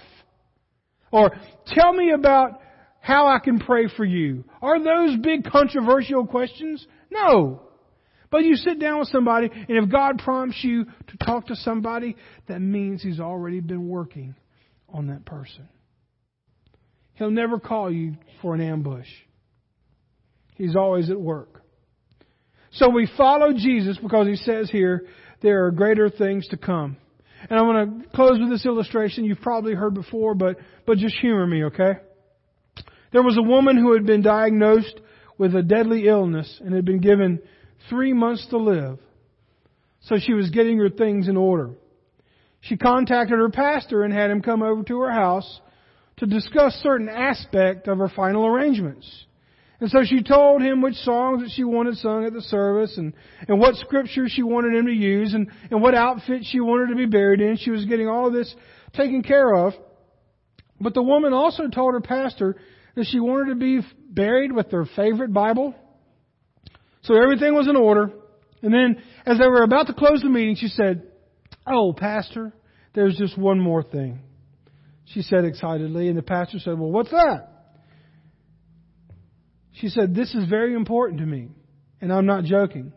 Or 1.11 1.31
tell 1.65 1.91
me 1.91 2.11
about 2.11 2.61
how 2.99 3.27
I 3.27 3.39
can 3.39 3.59
pray 3.59 3.87
for 3.97 4.05
you. 4.05 4.43
Are 4.61 4.81
those 4.81 5.17
big 5.17 5.43
controversial 5.43 6.27
questions? 6.27 6.85
No. 7.09 7.63
But 8.29 8.43
you 8.43 8.55
sit 8.55 8.79
down 8.79 8.99
with 8.99 9.09
somebody, 9.09 9.49
and 9.51 9.83
if 9.83 9.89
God 9.91 10.19
prompts 10.23 10.63
you 10.63 10.85
to 10.85 11.17
talk 11.25 11.47
to 11.47 11.55
somebody, 11.55 12.15
that 12.47 12.59
means 12.61 13.01
He's 13.01 13.19
already 13.19 13.59
been 13.59 13.89
working 13.89 14.35
on 14.87 15.07
that 15.07 15.25
person. 15.25 15.67
He'll 17.21 17.29
never 17.29 17.59
call 17.59 17.91
you 17.91 18.15
for 18.41 18.55
an 18.55 18.61
ambush. 18.61 19.05
He's 20.55 20.75
always 20.75 21.11
at 21.11 21.21
work. 21.21 21.61
So 22.71 22.89
we 22.89 23.07
follow 23.15 23.53
Jesus 23.53 23.99
because 24.01 24.25
he 24.25 24.37
says 24.37 24.71
here, 24.71 25.05
there 25.43 25.65
are 25.65 25.71
greater 25.71 26.09
things 26.09 26.47
to 26.47 26.57
come. 26.57 26.97
And 27.47 27.59
I'm 27.59 27.65
going 27.67 28.01
to 28.01 28.09
close 28.09 28.39
with 28.39 28.49
this 28.49 28.65
illustration 28.65 29.23
you've 29.23 29.39
probably 29.39 29.75
heard 29.75 29.93
before, 29.93 30.33
but, 30.33 30.57
but 30.87 30.97
just 30.97 31.15
humor 31.17 31.45
me, 31.45 31.65
okay? 31.65 31.91
There 33.13 33.21
was 33.21 33.37
a 33.37 33.47
woman 33.47 33.77
who 33.77 33.93
had 33.93 34.07
been 34.07 34.23
diagnosed 34.23 34.99
with 35.37 35.55
a 35.55 35.61
deadly 35.61 36.07
illness 36.07 36.59
and 36.65 36.73
had 36.73 36.85
been 36.85 37.01
given 37.01 37.39
three 37.87 38.13
months 38.13 38.47
to 38.49 38.57
live. 38.57 38.97
So 40.05 40.15
she 40.17 40.33
was 40.33 40.49
getting 40.49 40.79
her 40.79 40.89
things 40.89 41.27
in 41.27 41.37
order. 41.37 41.75
She 42.61 42.77
contacted 42.77 43.37
her 43.37 43.51
pastor 43.51 44.01
and 44.01 44.11
had 44.11 44.31
him 44.31 44.41
come 44.41 44.63
over 44.63 44.81
to 44.81 45.01
her 45.01 45.11
house 45.11 45.61
to 46.21 46.27
discuss 46.27 46.75
certain 46.83 47.09
aspect 47.09 47.87
of 47.87 47.97
her 47.97 48.07
final 48.07 48.45
arrangements. 48.45 49.25
And 49.79 49.89
so 49.89 50.03
she 50.05 50.21
told 50.21 50.61
him 50.61 50.83
which 50.83 50.93
songs 50.97 51.41
that 51.41 51.49
she 51.55 51.63
wanted 51.63 51.97
sung 51.97 52.25
at 52.25 52.33
the 52.33 52.43
service 52.43 52.95
and, 52.95 53.13
and 53.47 53.59
what 53.59 53.73
scripture 53.77 54.25
she 54.27 54.43
wanted 54.43 54.75
him 54.75 54.85
to 54.85 54.93
use 54.93 55.33
and, 55.33 55.49
and 55.71 55.81
what 55.81 55.95
outfit 55.95 56.43
she 56.43 56.59
wanted 56.59 56.91
to 56.91 56.95
be 56.95 57.07
buried 57.07 57.41
in. 57.41 57.57
She 57.57 57.71
was 57.71 57.85
getting 57.85 58.07
all 58.07 58.27
of 58.27 58.33
this 58.33 58.53
taken 58.93 59.23
care 59.23 59.51
of. 59.51 59.73
But 60.79 60.93
the 60.93 61.01
woman 61.01 61.33
also 61.33 61.67
told 61.69 61.95
her 61.95 62.01
pastor 62.01 62.55
that 62.95 63.07
she 63.07 63.19
wanted 63.19 63.49
to 63.49 63.55
be 63.55 63.79
buried 64.07 64.51
with 64.51 64.69
their 64.69 64.85
favorite 64.95 65.33
Bible. 65.33 65.73
So 67.01 67.15
everything 67.19 67.55
was 67.55 67.67
in 67.67 67.75
order. 67.75 68.11
And 68.61 68.71
then 68.71 69.01
as 69.25 69.39
they 69.39 69.47
were 69.47 69.63
about 69.63 69.87
to 69.87 69.93
close 69.93 70.21
the 70.21 70.29
meeting, 70.29 70.55
she 70.55 70.67
said, 70.67 71.01
Oh, 71.65 71.93
pastor, 71.97 72.53
there's 72.93 73.17
just 73.17 73.39
one 73.39 73.59
more 73.59 73.81
thing 73.81 74.19
she 75.13 75.21
said 75.21 75.45
excitedly. 75.45 76.07
And 76.07 76.17
the 76.17 76.23
pastor 76.23 76.59
said, 76.59 76.77
Well, 76.77 76.91
what's 76.91 77.11
that? 77.11 77.47
She 79.73 79.89
said, 79.89 80.15
This 80.15 80.33
is 80.33 80.47
very 80.49 80.73
important 80.73 81.19
to 81.19 81.25
me. 81.25 81.49
And 82.01 82.11
I'm 82.11 82.25
not 82.25 82.43
joking. 82.43 82.93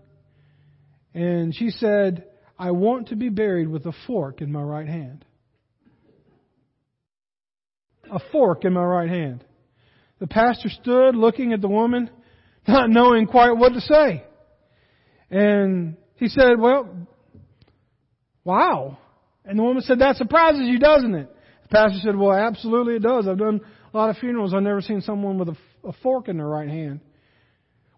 And 1.13 1.55
she 1.55 1.71
said, 1.71 2.25
I 2.59 2.71
want 2.71 3.09
to 3.09 3.17
be 3.17 3.29
buried 3.29 3.69
with 3.69 3.87
a 3.87 3.93
fork 4.07 4.41
in 4.41 4.51
my 4.51 4.63
right 4.63 4.89
hand. 4.89 5.25
A 8.13 8.21
fork 8.33 8.65
in 8.65 8.73
my 8.73 8.85
right 8.85 9.09
hand. 9.09 9.45
The 10.21 10.27
pastor 10.27 10.69
stood 10.69 11.17
looking 11.17 11.53
at 11.53 11.61
the 11.61 11.69
woman, 11.69 12.11
not 12.69 12.91
knowing 12.91 13.27
quite 13.27 13.53
what 13.53 13.73
to 13.73 13.81
say. 13.81 14.25
And 15.31 15.97
he 16.17 16.29
said, 16.29 16.59
Well, 16.59 17.09
wow. 18.45 18.99
And 19.45 19.59
the 19.59 19.63
woman 19.63 19.83
said, 19.83 19.99
That 19.99 20.17
surprises 20.17 20.63
you, 20.65 20.79
doesn't 20.79 21.15
it? 21.15 21.34
Pastor 21.75 21.99
said, 22.03 22.17
Well, 22.17 22.33
absolutely 22.33 22.95
it 22.97 23.03
does. 23.03 23.27
I've 23.27 23.39
done 23.39 23.61
a 23.93 23.97
lot 23.97 24.11
of 24.11 24.17
funerals. 24.19 24.55
I've 24.55 24.63
never 24.63 24.81
seen 24.81 25.01
someone 25.01 25.39
with 25.39 25.49
a, 25.49 25.57
a 25.89 25.93
fork 26.03 26.29
in 26.29 26.37
their 26.37 26.47
right 26.47 26.69
hand. 26.69 27.01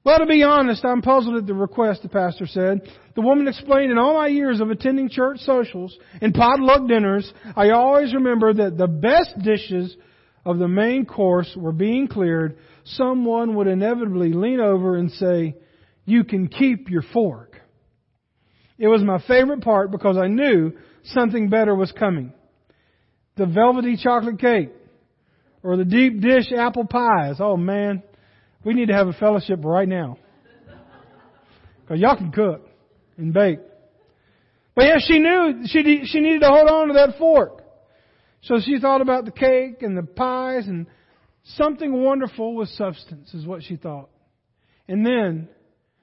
Well, 0.02 0.18
to 0.18 0.26
be 0.26 0.44
honest, 0.44 0.84
I'm 0.84 1.02
puzzled 1.02 1.36
at 1.36 1.46
the 1.46 1.54
request, 1.54 2.02
the 2.02 2.08
pastor 2.08 2.46
said. 2.46 2.80
The 3.16 3.20
woman 3.20 3.48
explained 3.48 3.90
in 3.90 3.98
all 3.98 4.14
my 4.14 4.28
years 4.28 4.60
of 4.60 4.70
attending 4.70 5.10
church 5.10 5.40
socials 5.40 5.96
and 6.20 6.32
potluck 6.32 6.86
dinners, 6.86 7.30
I 7.56 7.70
always 7.70 8.14
remember 8.14 8.54
that 8.54 8.78
the 8.78 8.86
best 8.86 9.36
dishes 9.42 9.96
of 10.44 10.58
the 10.58 10.68
main 10.68 11.04
course 11.04 11.52
were 11.56 11.72
being 11.72 12.06
cleared. 12.06 12.56
Someone 12.84 13.56
would 13.56 13.66
inevitably 13.66 14.32
lean 14.32 14.60
over 14.60 14.96
and 14.96 15.10
say, 15.10 15.56
You 16.04 16.24
can 16.24 16.48
keep 16.48 16.88
your 16.88 17.02
fork. 17.12 17.60
It 18.78 18.86
was 18.86 19.02
my 19.02 19.20
favorite 19.26 19.62
part 19.62 19.90
because 19.90 20.16
I 20.16 20.28
knew 20.28 20.72
something 21.02 21.50
better 21.50 21.74
was 21.74 21.92
coming 21.92 22.32
the 23.36 23.46
velvety 23.46 23.96
chocolate 23.96 24.38
cake 24.38 24.70
or 25.62 25.76
the 25.76 25.84
deep 25.84 26.20
dish 26.20 26.52
apple 26.56 26.86
pies. 26.86 27.36
Oh 27.38 27.56
man, 27.56 28.02
we 28.64 28.74
need 28.74 28.88
to 28.88 28.94
have 28.94 29.08
a 29.08 29.12
fellowship 29.12 29.60
right 29.64 29.88
now. 29.88 30.18
Cause 31.88 31.98
y'all 32.00 32.16
can 32.16 32.32
cook 32.32 32.68
and 33.16 33.32
bake. 33.32 33.60
But 34.74 34.86
yeah, 34.86 34.96
she 34.98 35.18
knew 35.18 35.62
she, 35.66 36.02
she 36.06 36.20
needed 36.20 36.40
to 36.40 36.48
hold 36.48 36.68
on 36.68 36.88
to 36.88 36.94
that 36.94 37.16
fork. 37.18 37.62
So 38.42 38.60
she 38.64 38.78
thought 38.78 39.00
about 39.00 39.24
the 39.24 39.30
cake 39.30 39.82
and 39.82 39.96
the 39.96 40.02
pies 40.02 40.66
and 40.66 40.86
something 41.54 42.02
wonderful 42.02 42.54
with 42.54 42.68
substance 42.70 43.32
is 43.34 43.46
what 43.46 43.62
she 43.62 43.76
thought. 43.76 44.10
And 44.88 45.04
then, 45.04 45.48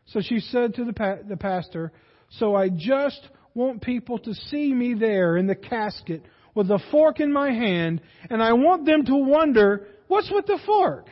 so 0.07 0.21
she 0.21 0.39
said 0.39 0.75
to 0.75 0.85
the, 0.85 0.93
pa- 0.93 1.23
the 1.27 1.37
pastor, 1.37 1.91
so 2.31 2.55
I 2.55 2.69
just 2.69 3.21
want 3.53 3.81
people 3.81 4.17
to 4.19 4.33
see 4.33 4.73
me 4.73 4.93
there 4.93 5.37
in 5.37 5.47
the 5.47 5.55
casket 5.55 6.23
with 6.55 6.69
a 6.69 6.79
fork 6.91 7.19
in 7.19 7.31
my 7.31 7.51
hand, 7.51 8.01
and 8.29 8.41
I 8.41 8.53
want 8.53 8.85
them 8.85 9.05
to 9.05 9.15
wonder, 9.15 9.87
what's 10.07 10.31
with 10.31 10.45
the 10.45 10.59
fork? 10.65 11.07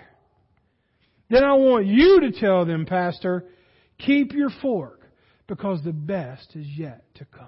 Then 1.29 1.43
I 1.43 1.53
want 1.53 1.85
you 1.85 2.21
to 2.21 2.31
tell 2.31 2.65
them, 2.65 2.85
Pastor, 2.85 3.45
keep 3.97 4.33
your 4.33 4.49
fork, 4.61 5.01
because 5.47 5.83
the 5.83 5.93
best 5.93 6.55
is 6.55 6.67
yet 6.67 7.03
to 7.15 7.25
come. 7.25 7.47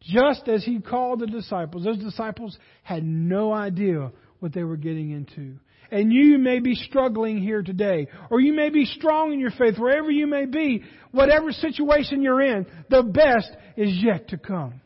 Just 0.00 0.48
as 0.48 0.64
he 0.64 0.80
called 0.80 1.20
the 1.20 1.26
disciples, 1.26 1.84
those 1.84 1.98
disciples 1.98 2.58
had 2.82 3.04
no 3.04 3.52
idea 3.52 4.10
what 4.40 4.52
they 4.52 4.64
were 4.64 4.76
getting 4.76 5.10
into. 5.10 5.58
And 5.92 6.12
you 6.12 6.38
may 6.38 6.58
be 6.58 6.74
struggling 6.74 7.36
here 7.36 7.62
today, 7.62 8.08
or 8.30 8.40
you 8.40 8.52
may 8.54 8.70
be 8.70 8.86
strong 8.86 9.32
in 9.32 9.38
your 9.38 9.50
faith, 9.50 9.78
wherever 9.78 10.10
you 10.10 10.26
may 10.26 10.46
be, 10.46 10.82
whatever 11.12 11.52
situation 11.52 12.22
you're 12.22 12.40
in, 12.42 12.66
the 12.88 13.02
best 13.02 13.50
is 13.76 14.02
yet 14.02 14.28
to 14.28 14.38
come 14.38 14.80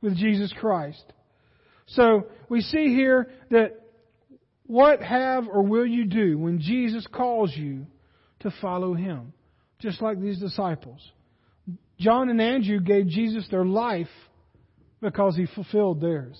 with 0.00 0.16
Jesus 0.16 0.54
Christ. 0.58 1.04
So 1.88 2.28
we 2.48 2.60
see 2.60 2.94
here 2.94 3.30
that 3.50 3.80
What 4.68 5.00
have 5.00 5.48
or 5.48 5.62
will 5.62 5.86
you 5.86 6.04
do 6.04 6.36
when 6.36 6.60
Jesus 6.60 7.06
calls 7.10 7.50
you 7.56 7.86
to 8.40 8.52
follow 8.60 8.92
him? 8.92 9.32
Just 9.80 10.02
like 10.02 10.20
these 10.20 10.38
disciples. 10.38 11.00
John 11.98 12.28
and 12.28 12.40
Andrew 12.40 12.78
gave 12.78 13.06
Jesus 13.08 13.48
their 13.50 13.64
life 13.64 14.10
because 15.00 15.36
he 15.36 15.46
fulfilled 15.54 16.02
theirs. 16.02 16.38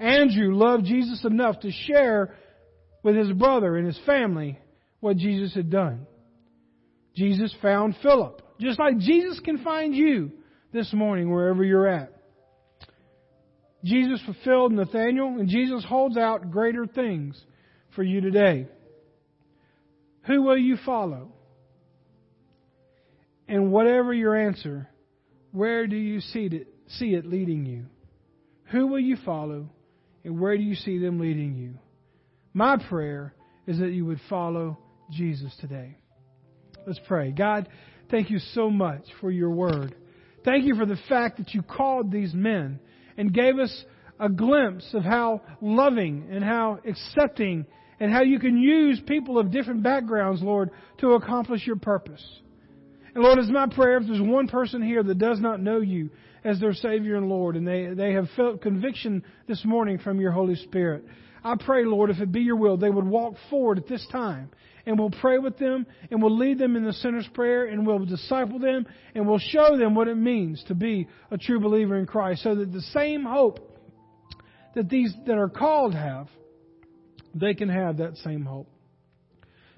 Andrew 0.00 0.52
loved 0.52 0.84
Jesus 0.84 1.24
enough 1.24 1.60
to 1.60 1.70
share 1.70 2.34
with 3.02 3.16
his 3.16 3.32
brother 3.32 3.76
and 3.76 3.86
his 3.86 3.98
family 4.06 4.58
what 5.00 5.16
Jesus 5.16 5.54
had 5.54 5.70
done. 5.70 6.06
Jesus 7.16 7.54
found 7.60 7.96
Philip, 8.02 8.42
just 8.60 8.78
like 8.78 8.98
Jesus 8.98 9.40
can 9.40 9.58
find 9.64 9.94
you 9.94 10.32
this 10.72 10.92
morning 10.92 11.30
wherever 11.30 11.64
you're 11.64 11.88
at. 11.88 12.12
Jesus 13.84 14.20
fulfilled 14.24 14.72
Nathaniel, 14.72 15.28
and 15.38 15.48
Jesus 15.48 15.84
holds 15.84 16.16
out 16.16 16.50
greater 16.50 16.86
things 16.86 17.40
for 17.94 18.02
you 18.02 18.20
today. 18.20 18.66
Who 20.26 20.42
will 20.42 20.58
you 20.58 20.76
follow? 20.84 21.32
And 23.48 23.72
whatever 23.72 24.12
your 24.12 24.36
answer, 24.36 24.88
where 25.50 25.86
do 25.86 25.96
you 25.96 26.20
see 26.20 26.46
it, 26.46 26.68
see 26.86 27.14
it 27.14 27.26
leading 27.26 27.66
you? 27.66 27.86
Who 28.70 28.86
will 28.86 29.00
you 29.00 29.16
follow, 29.24 29.70
and 30.24 30.38
where 30.38 30.56
do 30.56 30.62
you 30.62 30.74
see 30.74 30.98
them 30.98 31.18
leading 31.18 31.56
you? 31.56 31.74
My 32.52 32.76
prayer 32.88 33.34
is 33.66 33.78
that 33.78 33.92
you 33.92 34.04
would 34.06 34.20
follow 34.28 34.78
Jesus 35.10 35.54
today. 35.60 35.96
Let's 36.86 37.00
pray. 37.06 37.30
God, 37.30 37.68
thank 38.10 38.30
you 38.30 38.38
so 38.54 38.70
much 38.70 39.02
for 39.20 39.30
your 39.30 39.50
word. 39.50 39.94
Thank 40.44 40.64
you 40.64 40.74
for 40.74 40.86
the 40.86 40.98
fact 41.08 41.38
that 41.38 41.54
you 41.54 41.62
called 41.62 42.10
these 42.10 42.32
men 42.32 42.80
and 43.16 43.32
gave 43.32 43.58
us 43.58 43.84
a 44.18 44.28
glimpse 44.28 44.88
of 44.94 45.02
how 45.02 45.42
loving 45.60 46.28
and 46.30 46.42
how 46.42 46.78
accepting 46.86 47.66
and 47.98 48.10
how 48.10 48.22
you 48.22 48.38
can 48.38 48.58
use 48.58 49.00
people 49.06 49.38
of 49.38 49.52
different 49.52 49.82
backgrounds, 49.82 50.42
Lord, 50.42 50.70
to 50.98 51.12
accomplish 51.12 51.66
your 51.66 51.76
purpose. 51.76 52.24
And 53.14 53.22
Lord, 53.22 53.38
it's 53.38 53.50
my 53.50 53.66
prayer 53.66 53.98
if 53.98 54.06
there's 54.06 54.20
one 54.20 54.48
person 54.48 54.82
here 54.82 55.02
that 55.02 55.18
does 55.18 55.40
not 55.40 55.60
know 55.60 55.80
you 55.80 56.10
as 56.44 56.58
their 56.58 56.72
Savior 56.72 57.16
and 57.16 57.28
Lord, 57.28 57.56
and 57.56 57.66
they, 57.66 57.92
they 57.94 58.12
have 58.12 58.28
felt 58.36 58.62
conviction 58.62 59.22
this 59.46 59.62
morning 59.64 59.98
from 59.98 60.20
your 60.20 60.32
Holy 60.32 60.54
Spirit, 60.54 61.04
I 61.42 61.54
pray, 61.58 61.84
Lord, 61.84 62.10
if 62.10 62.18
it 62.18 62.32
be 62.32 62.40
your 62.40 62.56
will, 62.56 62.76
they 62.76 62.90
would 62.90 63.06
walk 63.06 63.34
forward 63.48 63.78
at 63.78 63.88
this 63.88 64.06
time 64.12 64.50
and 64.86 64.98
we'll 64.98 65.10
pray 65.10 65.38
with 65.38 65.58
them 65.58 65.86
and 66.10 66.22
we'll 66.22 66.36
lead 66.36 66.58
them 66.58 66.76
in 66.76 66.84
the 66.84 66.92
sinner's 66.92 67.28
prayer 67.34 67.66
and 67.66 67.86
we'll 67.86 68.04
disciple 68.04 68.58
them 68.58 68.86
and 69.14 69.26
we'll 69.26 69.38
show 69.38 69.76
them 69.76 69.94
what 69.94 70.08
it 70.08 70.16
means 70.16 70.62
to 70.68 70.74
be 70.74 71.08
a 71.30 71.38
true 71.38 71.60
believer 71.60 71.96
in 71.96 72.06
Christ 72.06 72.42
so 72.42 72.54
that 72.54 72.72
the 72.72 72.82
same 72.92 73.24
hope 73.24 73.78
that 74.74 74.88
these 74.88 75.12
that 75.26 75.38
are 75.38 75.48
called 75.48 75.94
have, 75.94 76.28
they 77.34 77.54
can 77.54 77.68
have 77.68 77.98
that 77.98 78.16
same 78.18 78.44
hope. 78.44 78.68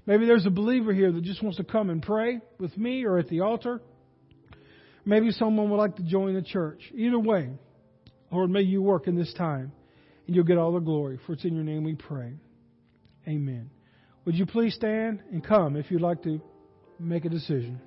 Maybe 0.04 0.26
there's 0.26 0.46
a 0.46 0.50
believer 0.50 0.92
here 0.92 1.12
that 1.12 1.22
just 1.22 1.42
wants 1.42 1.58
to 1.58 1.64
come 1.64 1.88
and 1.88 2.02
pray 2.02 2.40
with 2.58 2.76
me 2.76 3.04
or 3.04 3.18
at 3.18 3.28
the 3.28 3.40
altar. 3.40 3.80
Maybe 5.04 5.30
someone 5.30 5.70
would 5.70 5.76
like 5.76 5.96
to 5.96 6.02
join 6.02 6.34
the 6.34 6.42
church. 6.42 6.80
Either 6.94 7.18
way, 7.18 7.50
Lord, 8.30 8.50
may 8.50 8.62
you 8.62 8.82
work 8.82 9.06
in 9.06 9.16
this 9.16 9.32
time 9.34 9.72
and 10.26 10.34
you'll 10.34 10.44
get 10.44 10.58
all 10.58 10.72
the 10.72 10.80
glory. 10.80 11.18
For 11.26 11.32
it's 11.32 11.44
in 11.44 11.54
your 11.54 11.64
name 11.64 11.84
we 11.84 11.94
pray. 11.94 12.32
Amen. 13.28 13.70
Would 14.24 14.36
you 14.36 14.46
please 14.46 14.74
stand 14.74 15.20
and 15.30 15.44
come 15.44 15.76
if 15.76 15.90
you'd 15.90 16.00
like 16.00 16.22
to 16.22 16.40
make 16.98 17.24
a 17.24 17.28
decision? 17.28 17.80